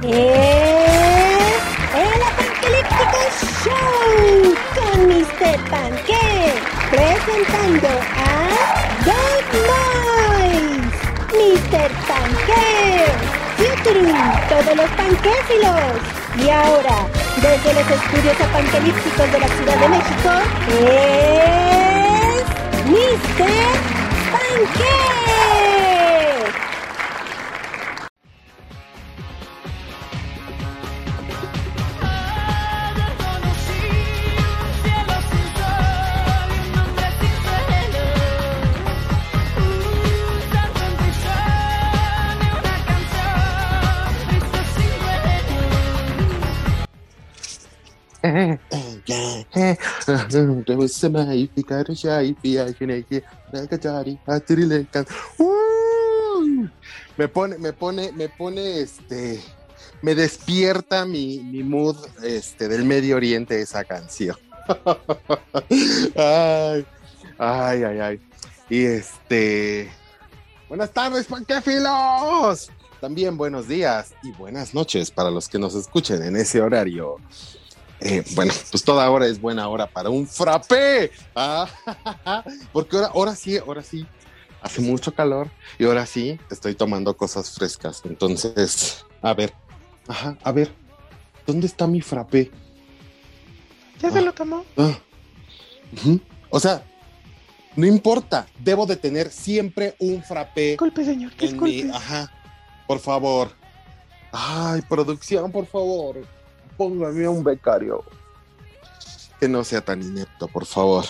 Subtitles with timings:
[0.00, 0.12] Es
[1.92, 3.18] el Apocalíptico
[3.64, 5.58] Show con Mr.
[5.68, 6.54] Panque
[6.88, 8.30] presentando a
[9.04, 9.46] Dog
[10.46, 11.02] Mice,
[11.34, 11.90] Mr.
[12.06, 12.66] Panque,
[13.56, 14.14] Futuru,
[14.48, 15.98] todos los panquéfilos.
[16.36, 16.96] Y ahora,
[17.42, 20.30] desde los estudios apanquelípticos de la Ciudad de México,
[20.78, 22.44] es
[22.86, 23.50] Mr.
[24.30, 25.57] Panque.
[57.16, 59.40] Me pone, me pone, me pone este,
[60.02, 64.36] me despierta mi, mi mood este, del Medio Oriente esa canción.
[66.16, 66.86] ay,
[67.38, 68.20] ay, ay, ay.
[68.68, 69.90] Y este,
[70.68, 72.70] buenas tardes, panquefilos.
[73.00, 77.16] También buenos días y buenas noches para los que nos escuchen en ese horario.
[78.00, 81.10] Eh, bueno, pues toda hora es buena hora para un frappé.
[81.34, 81.68] Ah,
[82.72, 84.06] porque ahora, ahora sí, ahora sí,
[84.62, 88.02] hace mucho calor y ahora sí estoy tomando cosas frescas.
[88.04, 89.52] Entonces, a ver,
[90.06, 90.72] ajá, a ver,
[91.46, 92.50] ¿dónde está mi frappé?
[94.00, 94.64] ¿Ya se lo tomó?
[94.76, 94.96] Ah.
[96.50, 96.82] O sea,
[97.74, 101.84] no importa, debo de tener siempre un frappé Disculpe, señor, disculpe.
[101.84, 102.32] mi, ajá,
[102.86, 103.50] por favor.
[104.32, 106.26] Ay, producción, por favor,
[106.78, 108.02] póngame un becario.
[109.38, 111.04] Que no sea tan inepto, por favor.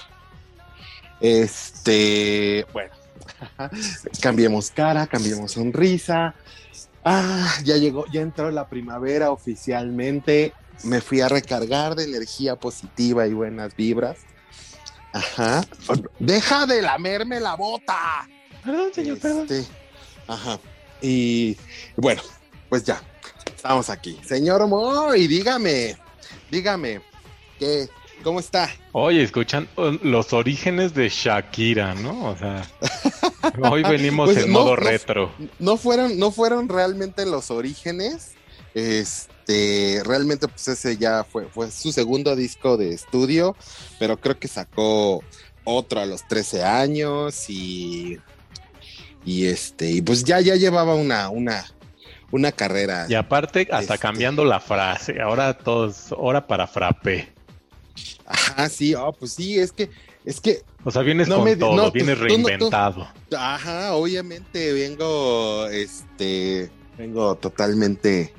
[1.20, 2.92] Este, bueno,
[4.20, 6.34] cambiemos cara, cambiemos sonrisa.
[7.04, 10.52] Ah, ya llegó, ya entró la primavera oficialmente.
[10.82, 14.18] Me fui a recargar de energía positiva y buenas vibras.
[15.12, 15.64] Ajá.
[16.18, 18.28] Deja de lamerme la bota.
[18.64, 19.46] Perdón, señor, perdón.
[19.48, 19.64] Este,
[20.26, 20.58] Ajá.
[21.00, 21.56] Y
[21.96, 22.22] bueno,
[22.68, 23.00] pues ya,
[23.58, 24.16] estamos aquí.
[24.24, 25.96] Señor Moy, dígame,
[26.48, 27.00] dígame,
[27.58, 27.88] ¿qué,
[28.22, 28.70] ¿cómo está?
[28.92, 29.68] Oye, escuchan
[30.02, 32.30] los orígenes de Shakira, ¿no?
[32.30, 32.64] O sea,
[33.68, 34.76] hoy venimos Pues en no, modo no.
[34.76, 35.32] retro.
[35.58, 38.34] No fueron, no fueron realmente los orígenes.
[38.74, 43.56] Este, realmente, pues ese ya fue, fue su segundo disco de estudio,
[43.98, 45.24] pero creo que sacó
[45.64, 48.18] otro a los 13 años y.
[49.24, 51.66] Y este, y pues ya, ya llevaba una, una,
[52.30, 53.06] una carrera.
[53.08, 53.98] Y aparte, hasta Este.
[53.98, 57.32] cambiando la frase, ahora todos, hora para frappé.
[58.26, 59.90] Ajá, sí, oh, pues sí, es que,
[60.24, 62.48] es que O sea, vienes No con me todo, no, vienes tú- tú no- tú-
[62.48, 63.08] reinventado.
[63.36, 68.32] Ajá, obviamente vengo, este, vengo totalmente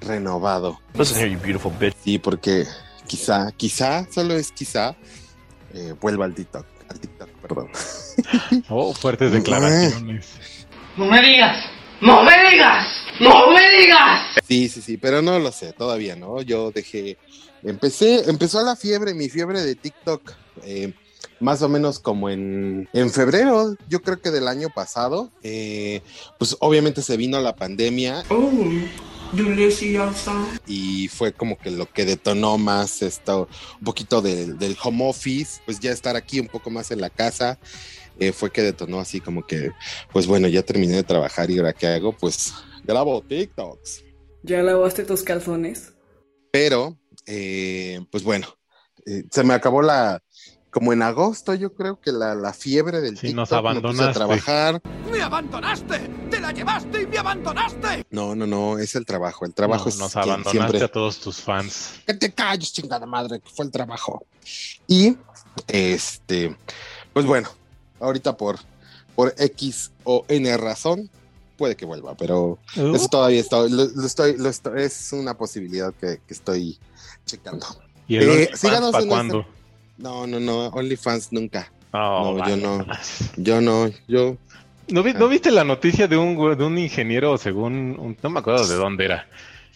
[0.00, 0.78] renovado.
[0.94, 1.94] Listen here, you beautiful bitch.
[2.04, 2.64] Sí, porque
[3.06, 4.94] quizá, quizá, solo es quizá,
[5.74, 7.68] eh, vuelva al TikTok, al TikTok, perdón.
[8.68, 10.28] Oh, fuertes declaraciones.
[10.96, 11.64] No me digas,
[12.00, 12.86] no me digas,
[13.20, 14.22] no me digas.
[14.46, 16.42] Sí, sí, sí, pero no lo sé, todavía no.
[16.42, 17.18] Yo dejé,
[17.62, 20.32] empecé, empezó la fiebre, mi fiebre de TikTok,
[20.64, 20.92] eh,
[21.40, 25.30] más o menos como en, en febrero, yo creo que del año pasado.
[25.42, 26.02] Eh,
[26.38, 28.52] pues obviamente se vino la pandemia Oh,
[30.66, 35.60] y fue como que lo que detonó más esto, un poquito del, del home office,
[35.64, 37.58] pues ya estar aquí un poco más en la casa,
[38.20, 39.72] eh, fue que detonó así como que,
[40.12, 42.52] pues bueno, ya terminé de trabajar y ahora qué hago, pues
[42.84, 44.04] grabo TikToks.
[44.42, 45.92] ¿Ya lavaste tus calzones?
[46.52, 48.46] Pero, eh, pues bueno,
[49.06, 50.22] eh, se me acabó la,
[50.70, 53.54] como en agosto yo creo que la, la fiebre del Sí, TikTok, nos me puse
[53.54, 54.14] a abandonaste.
[54.14, 54.82] trabajar.
[55.10, 55.98] ¡Me abandonaste!
[56.30, 58.06] ¡Te la llevaste y me abandonaste!
[58.10, 61.18] No, no, no, es el trabajo, el trabajo No, es nos abandonaste siempre- a todos
[61.20, 62.00] tus fans.
[62.06, 64.24] que te calles, chingada madre, que fue el trabajo.
[64.86, 65.16] Y
[65.68, 66.56] este,
[67.12, 67.48] pues bueno,
[68.00, 68.56] ahorita por,
[69.14, 71.08] por X o N razón,
[71.56, 75.34] puede que vuelva, pero Uh, eso todavía está, lo, lo estoy, lo estoy- es una
[75.36, 76.78] posibilidad que, que estoy
[77.26, 77.66] checando.
[78.08, 79.46] ¿Y el eh, síganos en cuándo?
[79.98, 81.70] No, no, no, OnlyFans nunca.
[81.92, 82.86] No, No, yo no.
[83.36, 84.36] Yo no, yo.
[84.88, 88.38] ¿No, vi- no viste la noticia de un, de un ingeniero, según, un- no me
[88.40, 89.26] acuerdo de dónde era,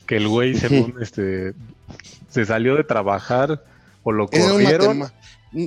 [0.07, 1.53] que el güey, según este,
[2.31, 3.63] se salió de trabajar
[4.03, 5.13] o lo ¿Era un, corrieron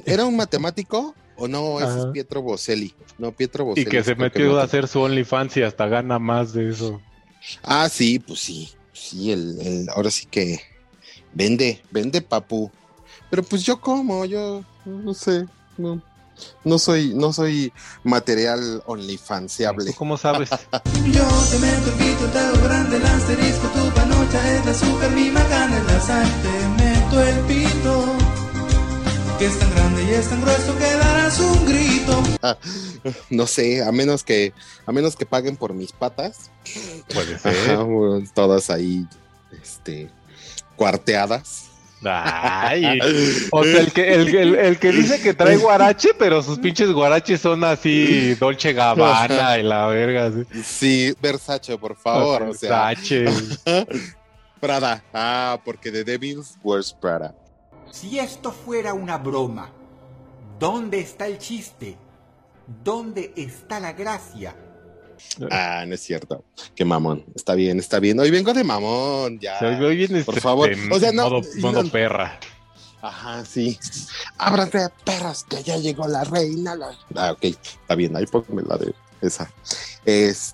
[0.05, 1.79] ¿Era un matemático o no?
[1.79, 2.05] Ese es.
[2.07, 2.93] Pietro Boselli.
[3.17, 3.85] No, Pietro y Boselli.
[3.89, 7.01] que se metió a hacer su OnlyFans y hasta gana más de eso.
[7.63, 8.69] Ah, sí, pues sí.
[8.93, 10.59] Sí, el, el- ahora sí que
[11.33, 12.71] vende, vende papu.
[13.29, 15.45] Pero pues yo como, yo no sé,
[15.77, 16.01] no.
[16.63, 17.73] No soy, no soy
[18.03, 19.85] material onlyfanseable.
[19.91, 20.49] ¿Tú cómo sabes?
[21.11, 25.11] Yo te meto el pito, te hago grande el asterisco, tu panocha es de azúcar,
[25.11, 28.16] mi macana es la sal, te meto el pito,
[29.37, 32.23] que es tan grande y es tan grueso que darás un grito.
[33.29, 34.53] No sé, a menos que,
[34.85, 36.49] a menos que paguen por mis patas.
[37.13, 37.55] Puede ser.
[37.71, 39.05] Ajá, bueno, todas ahí,
[39.61, 40.09] este,
[40.75, 41.65] cuarteadas.
[42.03, 42.99] Ay,
[43.51, 46.91] o sea, el que, el, el- el que dice que trae guarache, pero sus pinches
[46.91, 50.31] guaraches son así Dolce Gabbana y la verga.
[50.63, 52.87] Sí, Versace, por favor, o sea.
[52.89, 53.25] Versace.
[54.59, 55.03] Prada.
[55.13, 57.33] Ah, porque The Devil's Wears Prada.
[57.91, 59.71] Si esto fuera una broma,
[60.59, 61.97] ¿dónde está el chiste?
[62.83, 64.55] ¿Dónde está la gracia?
[65.49, 66.43] Ah, no es cierto.
[66.75, 67.25] Qué mamón.
[67.35, 68.19] Está bien, está bien.
[68.19, 69.57] Hoy vengo de mamón, ya.
[69.61, 70.69] Oye bien Por favor.
[70.75, 72.39] de O sea, no- modo, modo no- perra.
[73.01, 73.79] Ajá, sí.
[74.37, 76.75] Ábranse, perros, que ya llegó la reina.
[76.75, 77.43] la- Ah, ok.
[77.45, 79.51] Está bien, ahí ponme la de esa.
[80.05, 80.53] Es,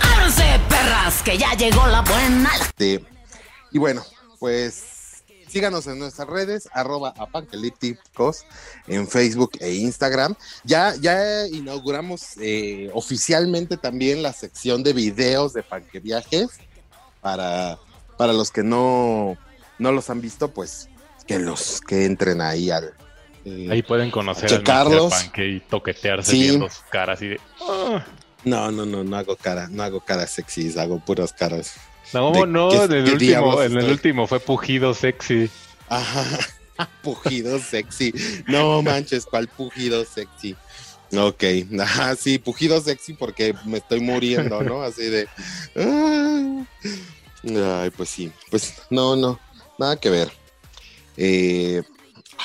[0.00, 1.22] ¡Ábranse, perras!
[1.22, 2.50] Que ya llegó la buena.
[2.60, 3.04] Este,
[3.72, 4.02] y bueno,
[4.42, 8.44] pues síganos en nuestras redes, arroba apangelípticos
[8.88, 10.34] en Facebook e Instagram.
[10.64, 16.48] Ya, ya inauguramos eh, oficialmente también la sección de videos de Panque Viajes.
[17.20, 17.78] Para,
[18.18, 19.36] para los que no,
[19.78, 20.88] no los han visto, pues
[21.28, 22.94] que los que entren ahí al.
[23.44, 25.08] eh, Ahí pueden conocer a Mr.
[25.08, 26.40] Panque y toquetearse Sí.
[26.42, 27.40] viendo sus caras y de.
[27.60, 28.04] "Ah".
[28.44, 31.74] No, no, no, no hago cara, no hago caras sexys, hago puras caras.
[32.12, 33.22] No, ¿De no, en el,
[33.78, 35.50] en último fue pujido sexy.
[35.88, 36.24] Ajá,
[37.02, 38.12] pujido sexy.
[38.46, 40.56] No manches, ¿cuál pujido sexy?
[41.16, 41.44] Ok,
[41.78, 44.82] ajá, sí, pujido sexy porque me estoy muriendo, ¿no?
[44.82, 45.28] Así de.
[45.76, 46.64] ah.
[47.44, 49.38] Ay, pues sí, pues no, no,
[49.78, 50.30] nada que ver.
[51.16, 51.82] Eh,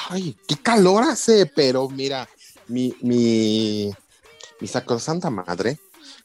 [0.09, 2.27] ay, qué calor hace, pero mira,
[2.67, 3.91] mi, mi,
[4.59, 5.77] mi sacrosanta madre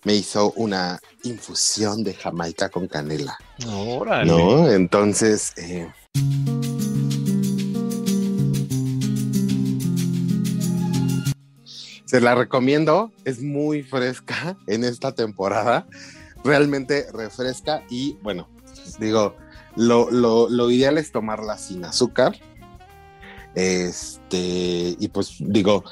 [0.04, 3.36] me hizo una infusión de Jamaica con canela.
[3.68, 4.30] Órale.
[4.30, 4.68] ¿No?
[4.70, 5.88] Entonces, eh,
[12.04, 15.86] se la recomiendo, es muy fresca en esta temporada,
[16.44, 18.48] realmente refresca y bueno,
[18.98, 19.36] digo,
[19.76, 22.36] lo, lo- lo ideal es tomarla sin azúcar.
[23.54, 25.84] Este, y pues digo,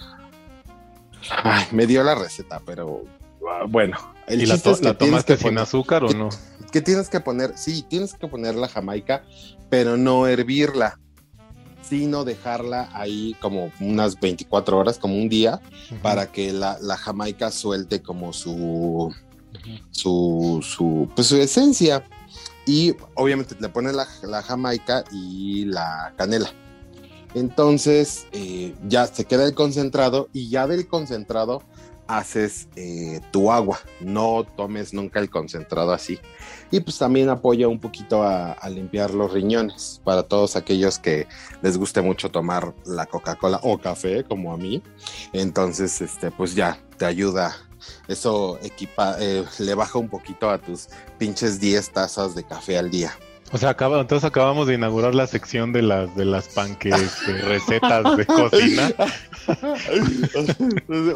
[1.43, 3.03] ay, me dio la receta, pero
[3.69, 3.97] bueno.
[4.27, 6.29] el ¿Y la, to- es que la tienes tomaste que sin poner- azúcar o no?
[6.73, 9.25] que tienes que poner, sí, tienes que poner la jamaica,
[9.69, 11.01] pero no hervirla,
[11.83, 15.61] sino dejarla ahí como unas 24 horas, como un día,
[16.03, 19.13] para que la, la jamaica suelte como su,
[19.91, 22.05] su, su, pues su esencia.
[22.67, 26.53] Y obviamente le pones la, la jamaica y la canela.
[27.35, 31.63] Entonces eh, ya se queda el concentrado y ya del concentrado
[32.19, 33.79] haces eh, tu agua.
[34.01, 36.19] No tomes nunca el concentrado así.
[36.71, 41.27] Y pues también apoya un poquito a, limpiar los riñones para todos aquellos que
[41.63, 44.83] les guste mucho tomar la Coca-Cola o café, como a mí.
[45.33, 47.57] Entonces, este, pues ya te ayuda.
[48.09, 52.91] Eso equipa, eh, le baja un poquito a tus pinches 10 tazas de café al
[52.91, 53.13] día.
[53.53, 56.95] O sea, acaba, entonces acabamos de inaugurar la sección de las de las panques,
[57.27, 58.93] de recetas de cocina.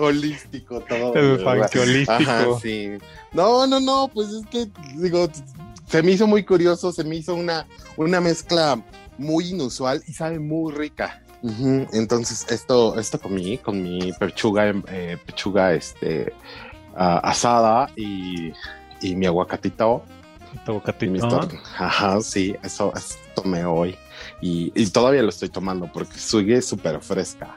[0.01, 1.15] holístico todo.
[1.15, 2.13] El panque holístico.
[2.13, 2.91] Ajá, sí.
[3.33, 5.29] No, no, no, pues es que, digo,
[5.87, 8.83] se me hizo muy curioso, se me hizo una, una mezcla
[9.17, 11.21] muy inusual y sabe muy rica.
[11.93, 16.33] Entonces, esto, esto comí con mi pechuga, eh, pechuga este,
[16.97, 18.51] ah, asada y,
[19.03, 20.03] y mi aguacatito.
[21.13, 21.23] Mis
[21.79, 23.97] Ajá, sí, eso, eso tomé hoy.
[24.41, 27.57] Y, y todavía lo estoy tomando porque sigue súper fresca.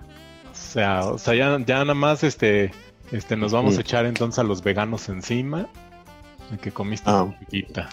[0.52, 2.72] O sea, o sea, ya, ya nada más este,
[3.12, 5.68] este, nos vamos a echar entonces a los veganos encima.
[6.62, 7.24] Que comiste Ah.
[7.24, 7.90] una piquita.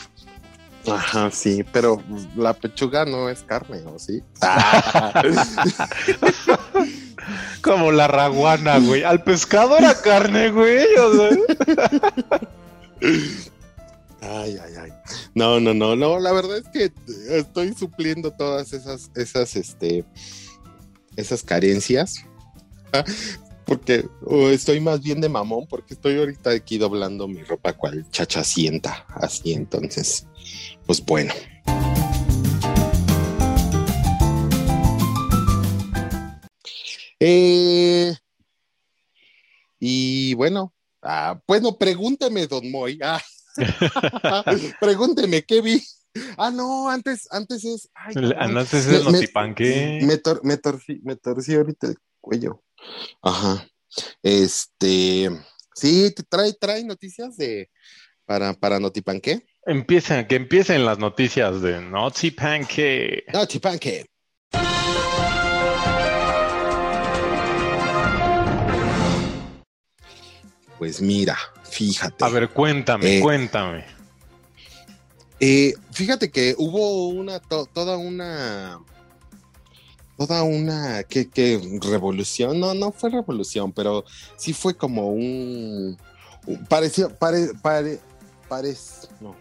[0.87, 2.03] Ajá, sí, pero
[2.37, 4.23] la pechuga no es carne, ¿o sí?
[7.63, 9.03] Como la raguana, güey.
[9.03, 10.85] Al pescado era carne, güey.
[10.97, 11.31] o sea.
[14.27, 14.91] Ay, ay, ay.
[15.35, 16.19] No, no, no, no.
[16.19, 16.93] La verdad es que
[17.31, 20.05] estoy supliendo todas esas, esas, este,
[21.17, 22.25] esas carencias.
[23.67, 24.07] Porque
[24.51, 29.07] estoy más bien de mamón, porque estoy ahorita aquí doblando mi ropa cual chachacienta.
[29.09, 30.27] Así, entonces,
[30.85, 31.33] pues bueno.
[37.19, 38.15] Eh,
[39.81, 42.99] y bueno, ah, bueno, pregúnteme, don Moy.
[43.03, 43.23] Ah.
[44.81, 45.83] Pregúnteme, ¿qué vi?
[46.37, 47.89] Ah, no, antes, antes es.
[47.95, 50.01] ay, antes es el me- notipanque.
[50.03, 52.63] Me, tor- me torcí, me torcí ahorita el cuello.
[53.23, 53.67] Ajá.
[54.23, 55.31] Este.
[55.75, 57.71] Sí, te trae, trae noticias de.
[58.27, 59.45] Para, para Notipanque.
[59.67, 63.25] Empiecen, que empiecen las noticias de Notipanque.
[63.33, 64.07] Notipanque.
[70.79, 71.37] Pues mira,
[71.71, 72.25] fíjate.
[72.25, 73.85] A ver, cuéntame, Eh, cuéntame.
[75.41, 78.79] Eh, fíjate que hubo una, to- toda una,
[80.17, 84.05] toda una, que, que revolución, no, no fue revolución, pero
[84.37, 85.99] sí fue como un,
[86.47, 88.01] un- pareció, pare, pare,
[88.49, 89.35] parec- no.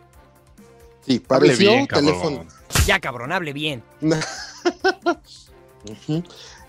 [1.06, 2.46] Sí, pareció bien, teléfono.
[2.88, 3.84] Ya, cabrón, hable bien.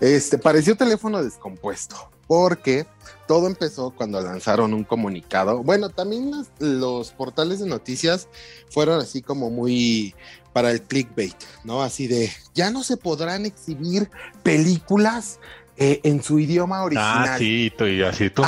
[0.01, 1.95] Este, pareció teléfono descompuesto,
[2.27, 2.85] porque
[3.27, 5.63] todo empezó cuando lanzaron un comunicado.
[5.63, 8.27] Bueno, también las- los portales de noticias
[8.69, 10.13] fueron así como muy
[10.53, 11.81] para el clickbait, ¿no?
[11.83, 14.09] Así de, ya no se podrán exhibir
[14.43, 15.39] películas
[15.77, 17.27] eh, en su idioma original.
[17.31, 18.43] Ah, sí, y así tú.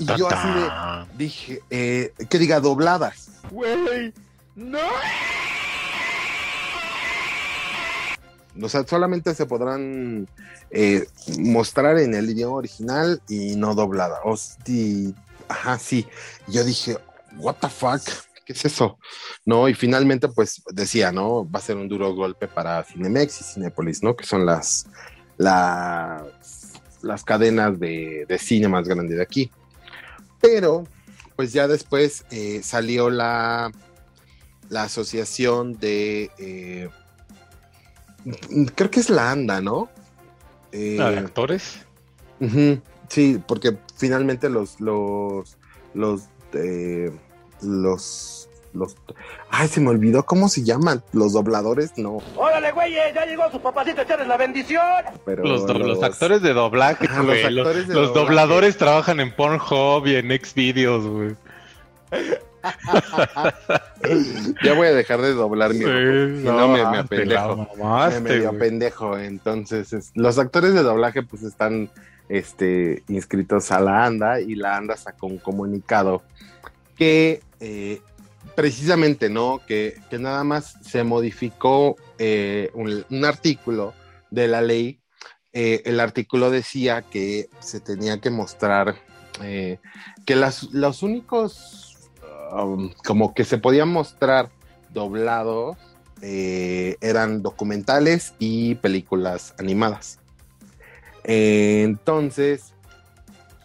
[0.00, 3.28] Y ta, yo así de, dije, eh, que diga dobladas.
[3.50, 4.12] Güey,
[4.54, 4.78] no.
[8.60, 10.28] O sea, solamente se podrán
[10.70, 11.06] eh,
[11.38, 14.20] mostrar en el idioma original y no doblada.
[14.24, 15.14] Hosti,
[15.48, 16.06] ajá, sí.
[16.48, 16.98] Yo dije,
[17.36, 18.02] what the fuck,
[18.44, 18.98] ¿qué es eso?
[19.44, 21.48] No, y finalmente pues decía, ¿no?
[21.48, 24.16] Va a ser un duro golpe para Cinemex y Cinépolis, ¿no?
[24.16, 24.86] Que son las,
[25.36, 26.22] las,
[27.02, 29.50] las cadenas de, de cine más grandes de aquí.
[30.40, 30.84] Pero,
[31.36, 33.70] pues ya después eh, salió la,
[34.68, 36.30] la asociación de...
[36.38, 36.88] eh,
[38.74, 39.88] creo que es la ANDA, ¿no?
[40.72, 41.84] Eh, ¿La de actores?
[43.08, 45.56] sí, porque finalmente los, los,
[45.94, 46.22] los,
[46.52, 47.10] eh,
[47.62, 48.96] los, los,
[49.50, 53.14] ay, se me olvidó cómo se llaman, los dobladores, no, ¡Órale, güeyes!
[53.14, 54.82] ¡Ya llegó su papacito echarles la bendición!
[55.24, 58.26] pero Los, do- los actores de doblaje, Ajá, los güey, Los, actores de los doblaje.
[58.26, 61.34] dobladores trabajan en Pornhub y en Xvideos, güey.
[64.62, 67.68] ya voy a dejar de doblar mi Sí, no, me, me apendejo.
[67.78, 69.18] mamaste, me medio pendejo.
[69.18, 71.90] Entonces, es- los actores de doblaje, pues están
[72.28, 76.22] este, inscritos a la ANDA y la ANDA sacó un comunicado
[76.96, 78.00] que eh,
[78.54, 79.60] precisamente, ¿no?
[79.66, 83.94] Que, que nada más se modificó eh, un, un artículo
[84.30, 85.00] de la ley.
[85.52, 88.96] Eh, el artículo decía que se tenía que mostrar
[89.40, 91.87] que las, los únicos
[92.52, 94.50] um, como que se podían mostrar
[94.90, 95.76] doblados
[96.20, 100.18] eh, eran documentales y películas animadas.
[101.24, 102.74] Eh, entonces,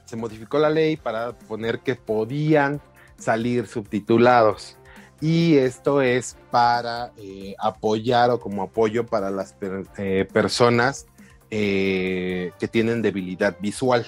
[0.05, 2.81] se modificó la ley para poner que podían
[3.17, 4.77] salir subtitulados.
[5.19, 9.87] Y esto es para eh, apoyar o como apoyo para las per-
[10.27, 11.07] personas
[11.49, 14.07] que tienen debilidad visual.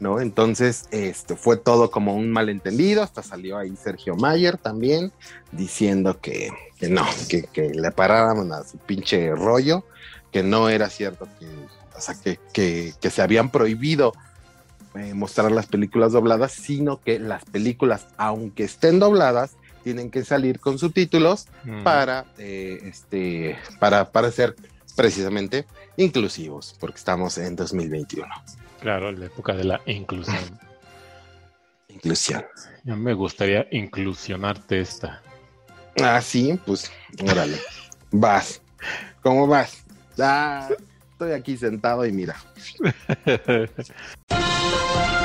[0.00, 0.20] ¿No?
[0.20, 5.12] Entonces, este fue todo como un malentendido, hasta salió ahí Sergio Mayer también,
[5.52, 9.84] diciendo que, que no, que, que le pararan a su pinche rollo,
[10.30, 11.46] que no era cierto, que,
[11.96, 14.12] o sea, que, que, se habían prohibido
[14.94, 19.52] eh, mostrar las películas dobladas, sino que las películas, aunque estén dobladas,
[19.84, 21.82] tienen que salir con subtítulos Mm.
[21.82, 24.56] para, eh, este, para, para ser
[24.96, 28.26] precisamente inclusivos, porque estamos en 2021.
[28.80, 30.38] Claro, la época de la inclusión.
[31.88, 32.44] Inclusión.
[32.84, 35.20] Ya me gustaría inclusionarte esta.
[36.00, 36.90] Ah, sí, pues,
[37.22, 37.58] órale.
[38.12, 38.62] vas.
[39.22, 39.84] ¿Cómo vas?
[40.18, 40.68] Ah,
[41.12, 42.36] estoy aquí sentado y mira.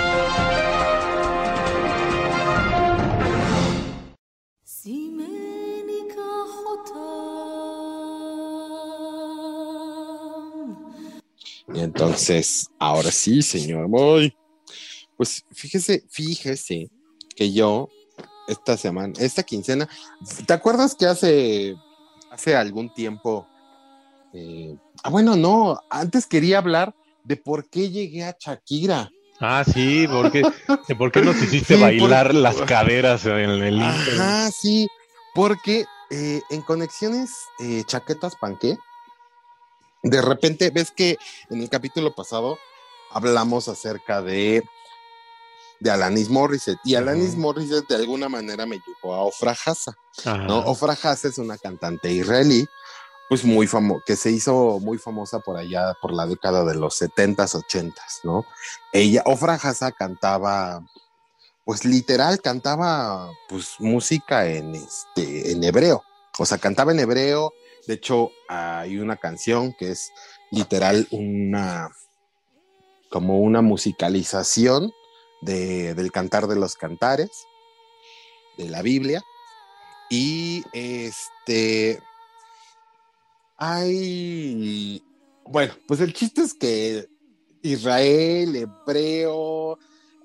[11.74, 14.36] Y entonces, ahora sí, señor, voy.
[15.16, 16.90] Pues fíjese, fíjese
[17.36, 17.88] que yo
[18.48, 19.88] esta semana, esta quincena,
[20.46, 21.76] ¿te acuerdas que hace
[22.32, 23.48] hace algún tiempo?
[24.34, 29.12] eh, ah, bueno, no, antes quería hablar de por qué llegué a Shakira.
[29.40, 30.44] Ah, sí, porque
[30.98, 33.80] ¿por qué nos hiciste Sí, bailar por- las caderas en el?
[33.82, 34.88] Ajá, sí,
[35.36, 37.30] porque eh, en conexiones
[37.60, 38.78] eh, chaquetas panqué,
[40.04, 41.18] de repente ves que
[41.50, 42.60] en el capítulo pasado
[43.10, 44.64] hablamos acerca de,
[45.80, 47.42] de Alanis Morissette y Alanis Ujú.
[47.42, 49.96] Morissette de alguna manera me llevó a Ofra Haza.
[50.26, 50.60] ¿no?
[50.60, 52.68] Ofra Haza es una cantante israelí,
[53.30, 57.02] pues muy famosa, que se hizo muy famosa por allá, por la década de los
[57.02, 58.46] 70s, 80s, ¿no?
[58.92, 60.84] Ella, Ofra Haza cantaba
[61.66, 66.04] pues literal cantaba pues música en este en hebreo,
[66.38, 67.54] O sea, cantaba en hebreo.
[67.88, 70.12] De hecho, hay una canción que es
[70.52, 71.90] literal una,
[73.10, 74.92] como una musicalización
[75.42, 77.30] de, del cantar de los cantares,
[78.58, 79.22] de la Biblia.
[80.10, 82.02] Y este,
[83.58, 85.04] hay,
[85.46, 87.08] bueno, pues el chiste es que
[87.64, 89.80] Israel, hebreo,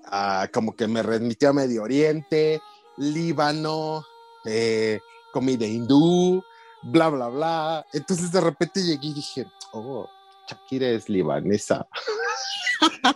[0.05, 2.61] ah, como que me remitió a Medio Oriente,
[2.97, 4.03] Líbano,
[4.45, 4.99] eh,
[5.31, 6.43] comida hindú,
[6.83, 7.85] bla, bla, bla.
[7.93, 10.07] Entonces de repente llegué y dije, oh,
[10.47, 11.87] Shakira es libanesa.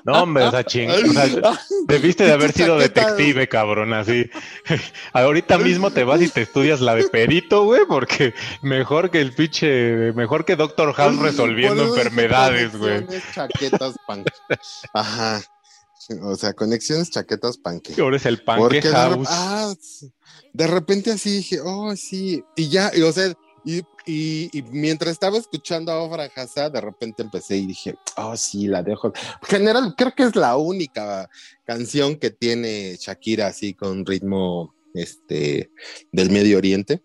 [0.04, 4.30] No, hombre, o sea, ching, o sea, debiste de haber sido detective, cabrón, así.
[5.14, 9.34] Ahorita mismo te vas y te estudias la de perito, güey, porque mejor que el
[9.34, 13.06] pinche, mejor que Doctor House resolviendo enfermedades, güey.
[13.34, 14.28] Chaquetas punk.
[14.94, 15.42] Ajá.
[16.22, 17.96] O sea, conexiones chaquetas panque.
[18.02, 19.28] Ahora es el panque de, house.
[19.30, 19.74] ah,
[20.52, 22.44] de repente así dije, oh, sí.
[22.58, 23.34] Y ya, y, o sea,
[23.66, 28.84] y, mientras estaba escuchando a Ofra Haza, de repente empecé y dije, oh, sí, la
[28.84, 29.08] dejo.
[29.08, 31.30] En general, creo que es la única
[31.66, 35.72] canción que tiene Shakira así con ritmo este,
[36.12, 37.02] del Medio Oriente.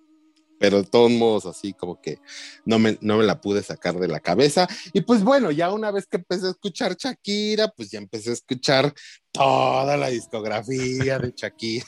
[0.61, 2.19] Pero de todos modos, así como que
[2.65, 4.67] no me, no me la pude sacar de la cabeza.
[4.93, 8.33] Y pues bueno, ya una vez que empecé a escuchar Shakira, pues ya empecé a
[8.33, 8.93] escuchar
[9.31, 11.87] toda la discografía de Shakira.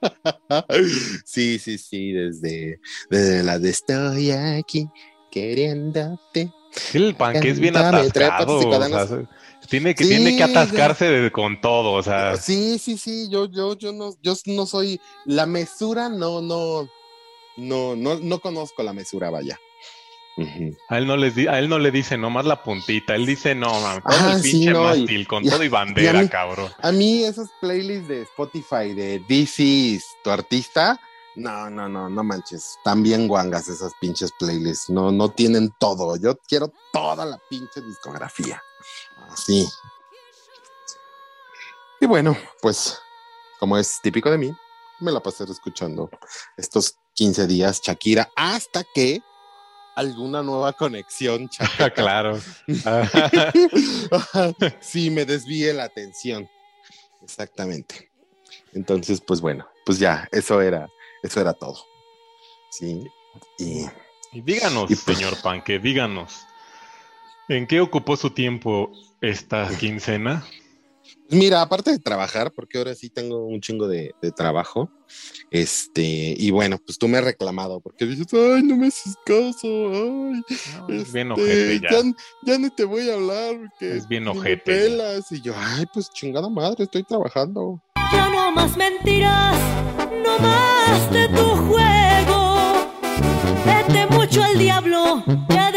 [1.24, 4.88] sí, sí, sí, desde, desde la de estoy aquí
[5.30, 6.52] queriéndote.
[6.92, 8.58] El pan que es bien atascado.
[8.58, 9.26] O sea,
[9.68, 12.36] tiene que, sí, tiene que atascarse de, con todo, o sea.
[12.36, 16.88] Sí, sí, sí, yo, yo, yo no, yo no soy, la mesura no, no,
[17.56, 19.58] no, no, no conozco la mesura, vaya.
[20.38, 20.78] Uh -huh.
[20.88, 23.80] A él no les a él no le dice nomás la puntita, él dice no,
[23.80, 26.28] man, todo ah, el pinche sí, no, mástil, con y, todo y bandera, y mí,
[26.28, 26.70] cabrón.
[26.80, 31.00] A mí esas playlists de Spotify de This is tu artista,
[31.34, 36.14] no, no, no, no manches, están bien guangas esas pinches playlists, no, no tienen todo,
[36.16, 38.62] yo quiero toda la pinche discografía,
[39.30, 39.68] así.
[42.00, 42.96] Y bueno, pues,
[43.58, 44.56] como es típico de mí,
[45.00, 46.08] me la pasé escuchando
[46.56, 49.20] estos 15 días Shakira hasta que
[49.98, 51.48] alguna nueva conexión.
[51.52, 51.90] Shakira.
[51.90, 52.40] claro.
[54.80, 56.48] sí, me desvíe la atención.
[57.22, 58.10] Exactamente.
[58.72, 60.88] Entonces, pues bueno, pues ya, eso era,
[61.22, 61.84] eso era todo.
[62.70, 63.04] Sí.
[63.58, 63.86] Y,
[64.32, 66.46] y díganos, y pues, señor Panque, díganos,
[67.48, 70.46] ¿en qué ocupó su tiempo esta quincena?
[71.30, 74.90] Mira, aparte de trabajar, porque ahora sí tengo un chingo de, de, trabajo,
[75.50, 79.68] este, y bueno, pues tú me has reclamado, porque dices, ay, no me haces caso,
[79.68, 80.42] ay,
[80.88, 81.90] no, este, bien ojete ya.
[81.90, 82.12] ya.
[82.44, 82.58] ya.
[82.58, 84.62] ni te voy a hablar, porque es bien ojete.
[84.64, 87.82] Pelas, y yo, ay, pues chingada madre, estoy trabajando.
[88.12, 89.58] Ya no más mentiras,
[90.24, 92.88] no más de tu juego,
[93.66, 95.67] vete mucho al diablo, ya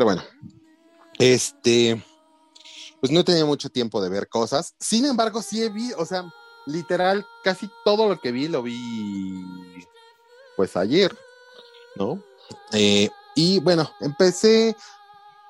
[0.00, 0.22] Pero bueno,
[1.18, 2.02] este,
[3.00, 4.74] pues no tenía mucho tiempo de ver cosas.
[4.80, 6.24] Sin embargo, sí vi, o sea,
[6.64, 9.44] literal, casi todo lo que vi lo vi,
[10.56, 11.14] pues ayer,
[11.96, 12.24] ¿no?
[12.72, 14.74] Eh, y bueno, empecé,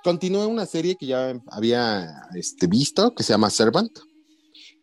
[0.03, 3.97] continué una serie que ya había este, visto, que se llama Servant,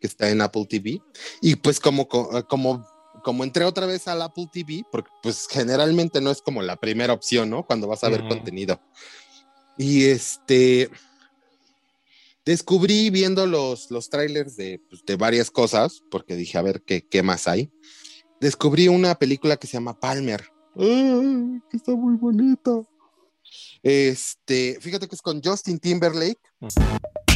[0.00, 1.02] que está en Apple TV.
[1.42, 2.86] Y pues como, como
[3.22, 7.12] como entré otra vez al Apple TV, porque pues generalmente no es como la primera
[7.12, 7.66] opción, ¿no?
[7.66, 8.28] Cuando vas a ver uh -huh.
[8.28, 8.80] contenido.
[9.78, 10.90] Y este,
[12.44, 17.06] descubrí viendo los, los trailers de, pues, de, varias cosas, porque dije, a ver qué,
[17.06, 17.70] qué, más hay.
[18.40, 20.44] Descubrí una película que se llama Palmer.
[20.76, 22.82] ¡Ay, que está muy bonita!
[23.82, 26.40] Este, fíjate que es con Justin Timberlake.
[26.60, 27.27] Uh -huh.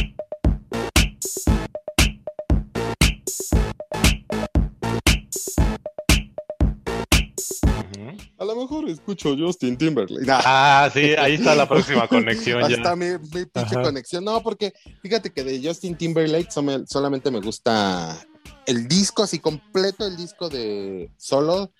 [8.53, 10.25] Lo mejor escucho Justin Timberlake.
[10.29, 12.63] Ah, sí, ahí está la próxima conexión.
[12.63, 14.23] ahí está mi, mi pinche conexión.
[14.23, 16.49] No, porque fíjate que de Justin Timberlake
[16.87, 18.19] solamente me gusta
[18.65, 21.71] el disco, así completo, el disco de solo.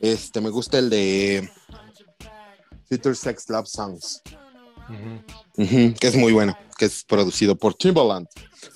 [0.00, 1.48] Este, me gusta el de
[2.88, 4.22] Future Sex Love Songs.
[4.88, 5.24] Uh -huh.
[5.56, 8.26] Uh -huh, que es muy bueno, que es producido por Timbaland.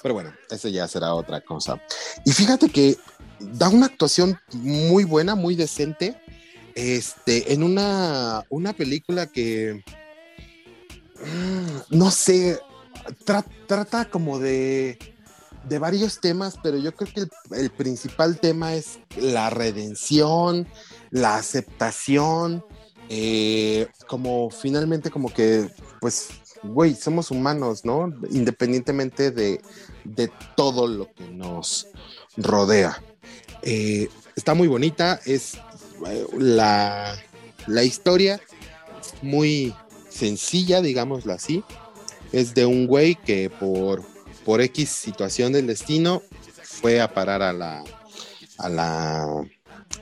[0.03, 1.81] Pero bueno, ese ya será otra cosa.
[2.25, 2.97] Y fíjate que
[3.41, 6.17] da una actuación muy buena, muy decente
[6.77, 9.83] este, en una, una película que,
[11.19, 12.61] mm, no sé,
[13.25, 14.99] tra trata como de,
[15.69, 20.69] de varios temas, pero yo creo que el, principal tema es la redención,
[21.11, 22.65] la aceptación,
[23.09, 25.69] eh, como finalmente como que,
[26.01, 26.29] pues,
[26.63, 28.13] güey, somos humanos, ¿no?
[28.31, 29.61] Independientemente de
[30.15, 31.89] de todo lo que nos
[32.37, 33.03] rodea.
[33.63, 35.59] Eh, está muy bonita, es
[36.37, 37.17] la,
[37.67, 38.41] la historia
[39.23, 39.75] muy
[40.09, 41.63] sencilla, digámoslo así.
[42.33, 44.03] Es de un güey que por,
[44.45, 46.23] por X situación del destino
[46.63, 47.85] fue a parar a la,
[48.59, 49.45] a la,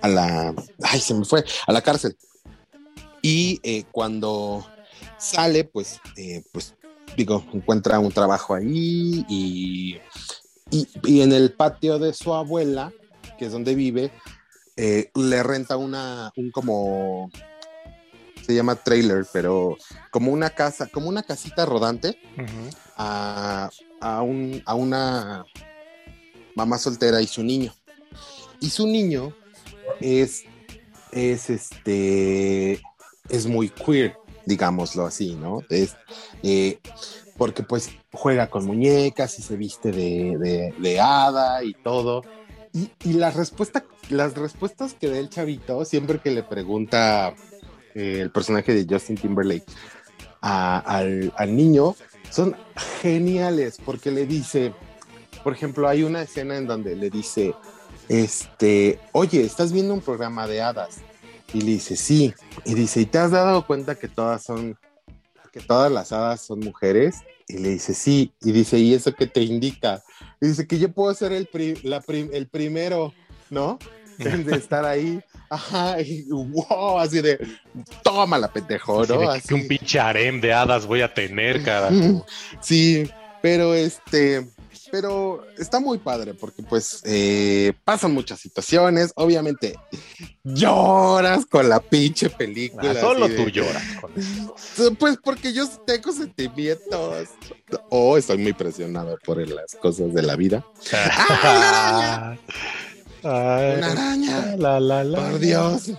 [0.00, 2.16] a la, ay, se me fue, a la cárcel.
[3.22, 4.66] Y eh, cuando
[5.18, 6.74] sale, pues, eh, pues,
[7.16, 9.98] digo, encuentra un trabajo ahí y,
[10.70, 12.92] y, y, en el patio de su abuela,
[13.38, 14.10] que es donde vive,
[14.76, 17.30] eh, le renta una, un como,
[18.44, 19.76] se llama trailer, pero
[20.10, 22.76] como una casa, como una casita rodante uh -huh.
[22.96, 25.44] a, a, un, a una
[26.54, 27.72] mamá soltera y su niño.
[28.60, 29.34] Y su niño
[30.00, 30.44] es,
[31.12, 32.80] es este,
[33.28, 35.60] es muy queer, digámoslo así, ¿no?
[35.68, 35.96] Es,
[36.42, 36.78] eh,
[37.36, 42.22] porque pues juega con muñecas y se viste de, de, de hada y todo.
[42.74, 47.34] Y, y la respuesta, las respuestas que da el chavito siempre que le pregunta
[47.94, 49.64] eh, el personaje de Justin Timberlake
[50.40, 51.96] al, al niño
[52.30, 52.54] son
[53.00, 54.74] geniales porque le dice,
[55.42, 57.54] por ejemplo, hay una escena en donde le dice,
[58.08, 60.96] este, oye, ¿estás viendo un programa de hadas?
[61.52, 62.34] Y le dice, sí.
[62.64, 64.76] Y dice, ¿y te has dado cuenta que todas son,
[65.52, 67.16] que todas las hadas son mujeres?
[67.46, 68.32] Y le dice, sí.
[68.42, 70.02] Y dice, ¿y eso qué te indica?
[70.44, 73.14] Y dice que yo puedo ser el, pri la prim el primero,
[73.48, 73.78] ¿no?
[74.18, 75.18] de estar ahí.
[75.48, 77.38] Ajá, y wow, así de,
[78.02, 79.30] tómala, pendejo, ¿no?
[79.30, 81.88] Así, que un pinche harem de hadas voy a tener, cara.
[82.60, 83.08] Sí,
[83.40, 84.46] pero este,
[84.94, 89.74] pero está muy padre porque pues eh, pasan muchas situaciones, obviamente
[90.44, 92.92] lloras con la pinche película.
[92.92, 94.94] Ah, solo de, tú lloras con eso.
[94.94, 97.28] Pues porque yo tengo sentimientos.
[97.90, 100.64] O oh, estoy muy presionado por las cosas de la vida.
[100.92, 102.36] ¡Ah,
[103.24, 104.56] Ay, una araña!
[104.56, 105.90] La, la, la, Por Dios,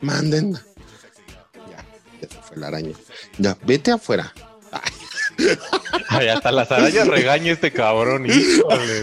[0.00, 0.52] manden.
[0.52, 1.84] Ya,
[2.22, 2.92] ya se fue la araña.
[3.36, 4.32] Ya, vete afuera.
[6.08, 6.28] Ay.
[6.28, 9.02] Hasta las arañas regaña este cabrón, híjole.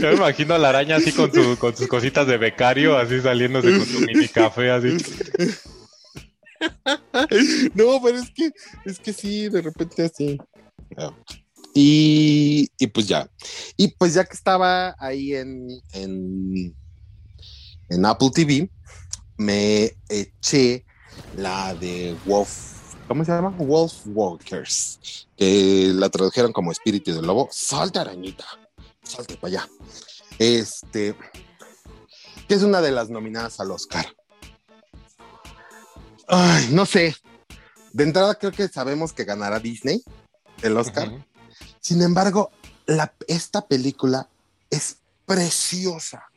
[0.00, 3.20] Yo me imagino a la araña así con, su, con sus cositas de becario, así
[3.20, 4.96] saliéndose con su mini café, así.
[7.74, 8.50] No, pero es que,
[8.84, 10.38] es que sí, de repente así.
[11.74, 13.30] Y, y pues ya.
[13.76, 16.74] Y pues ya que estaba ahí en, en,
[17.88, 18.70] en Apple TV,
[19.36, 20.84] me eché
[21.36, 22.79] la de Wolf
[23.10, 23.50] ¿cómo se llama?
[23.58, 27.48] Wolf Walkers, que la tradujeron como espíritu del lobo.
[27.50, 28.44] Salte, arañita,
[29.02, 29.68] salte para allá.
[30.38, 31.16] Este,
[32.46, 34.06] que es una de las nominadas al Oscar.
[36.28, 37.16] Ay, no sé.
[37.92, 40.04] De entrada creo que sabemos que ganará Disney
[40.62, 41.08] el Oscar.
[41.08, 41.26] Uh -huh.
[41.80, 42.52] Sin embargo,
[42.86, 44.28] la, esta película
[44.70, 46.30] es preciosa.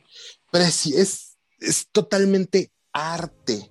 [0.50, 3.70] Preci es, es totalmente arte.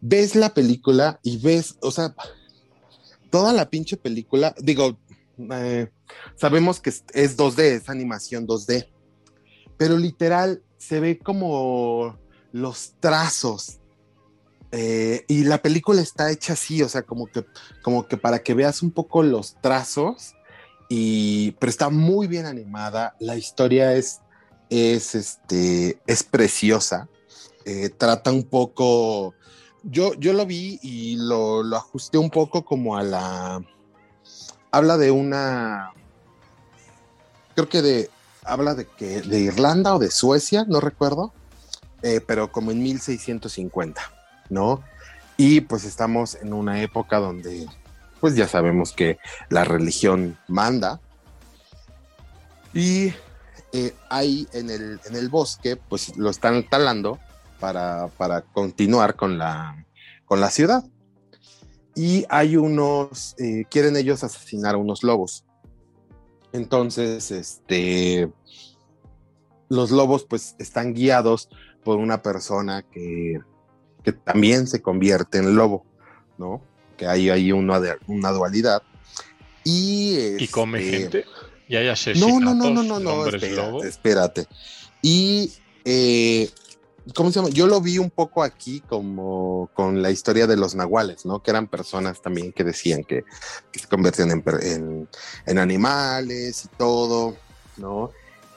[0.00, 2.14] Ves la película y ves, o sea,
[3.30, 4.98] toda la pinche película, digo,
[5.52, 5.90] eh,
[6.36, 8.88] sabemos que es 2D, es animación 2D,
[9.76, 12.18] pero literal se ve como
[12.52, 13.78] los trazos.
[14.72, 17.44] Eh, y la película está hecha así, o sea, como que,
[17.82, 20.34] como que para que veas un poco los trazos,
[20.88, 23.16] y, pero está muy bien animada.
[23.20, 24.20] La historia es,
[24.68, 27.08] es, este, es preciosa
[27.64, 29.34] eh, trata un poco,
[29.82, 33.62] yo, yo lo vi y lo, lo, ajusté un poco como a la,
[34.70, 35.92] habla de una,
[37.54, 38.10] creo que de,
[38.44, 41.32] habla de que de Irlanda o de Suecia, no recuerdo,
[42.02, 44.00] eh, pero como en 1650,
[44.48, 44.82] ¿no?
[45.36, 47.66] Y pues estamos en una época donde,
[48.20, 49.18] pues ya sabemos que
[49.48, 51.00] la religión manda.
[52.72, 53.12] Y
[53.72, 57.18] eh, ahí en el, en el bosque, pues lo están talando
[57.60, 59.86] para, para continuar con la,
[60.24, 60.84] con la ciudad.
[61.94, 65.44] Y hay unos, eh, quieren ellos asesinar a unos lobos.
[66.52, 68.30] Entonces, este,
[69.68, 71.48] los lobos pues están guiados
[71.84, 73.40] por una persona que,
[74.02, 75.84] que también se convierte en lobo,
[76.38, 76.62] ¿no?
[76.96, 78.82] Que hay ahí una, una dualidad.
[79.64, 81.24] Y, este, ¿Y come gente.
[81.68, 84.46] Y hay no, no, no, no, no, no, espérate, espérate.
[85.02, 85.52] Y
[85.84, 86.50] eh,
[87.14, 87.50] ¿cómo se llama?
[87.50, 91.42] Yo lo vi un poco aquí como con la historia de los nahuales, ¿no?
[91.42, 93.24] Que eran personas también que decían que,
[93.72, 95.08] se convertían en, en,
[95.46, 97.36] en, animales y todo,
[97.76, 98.10] ¿no?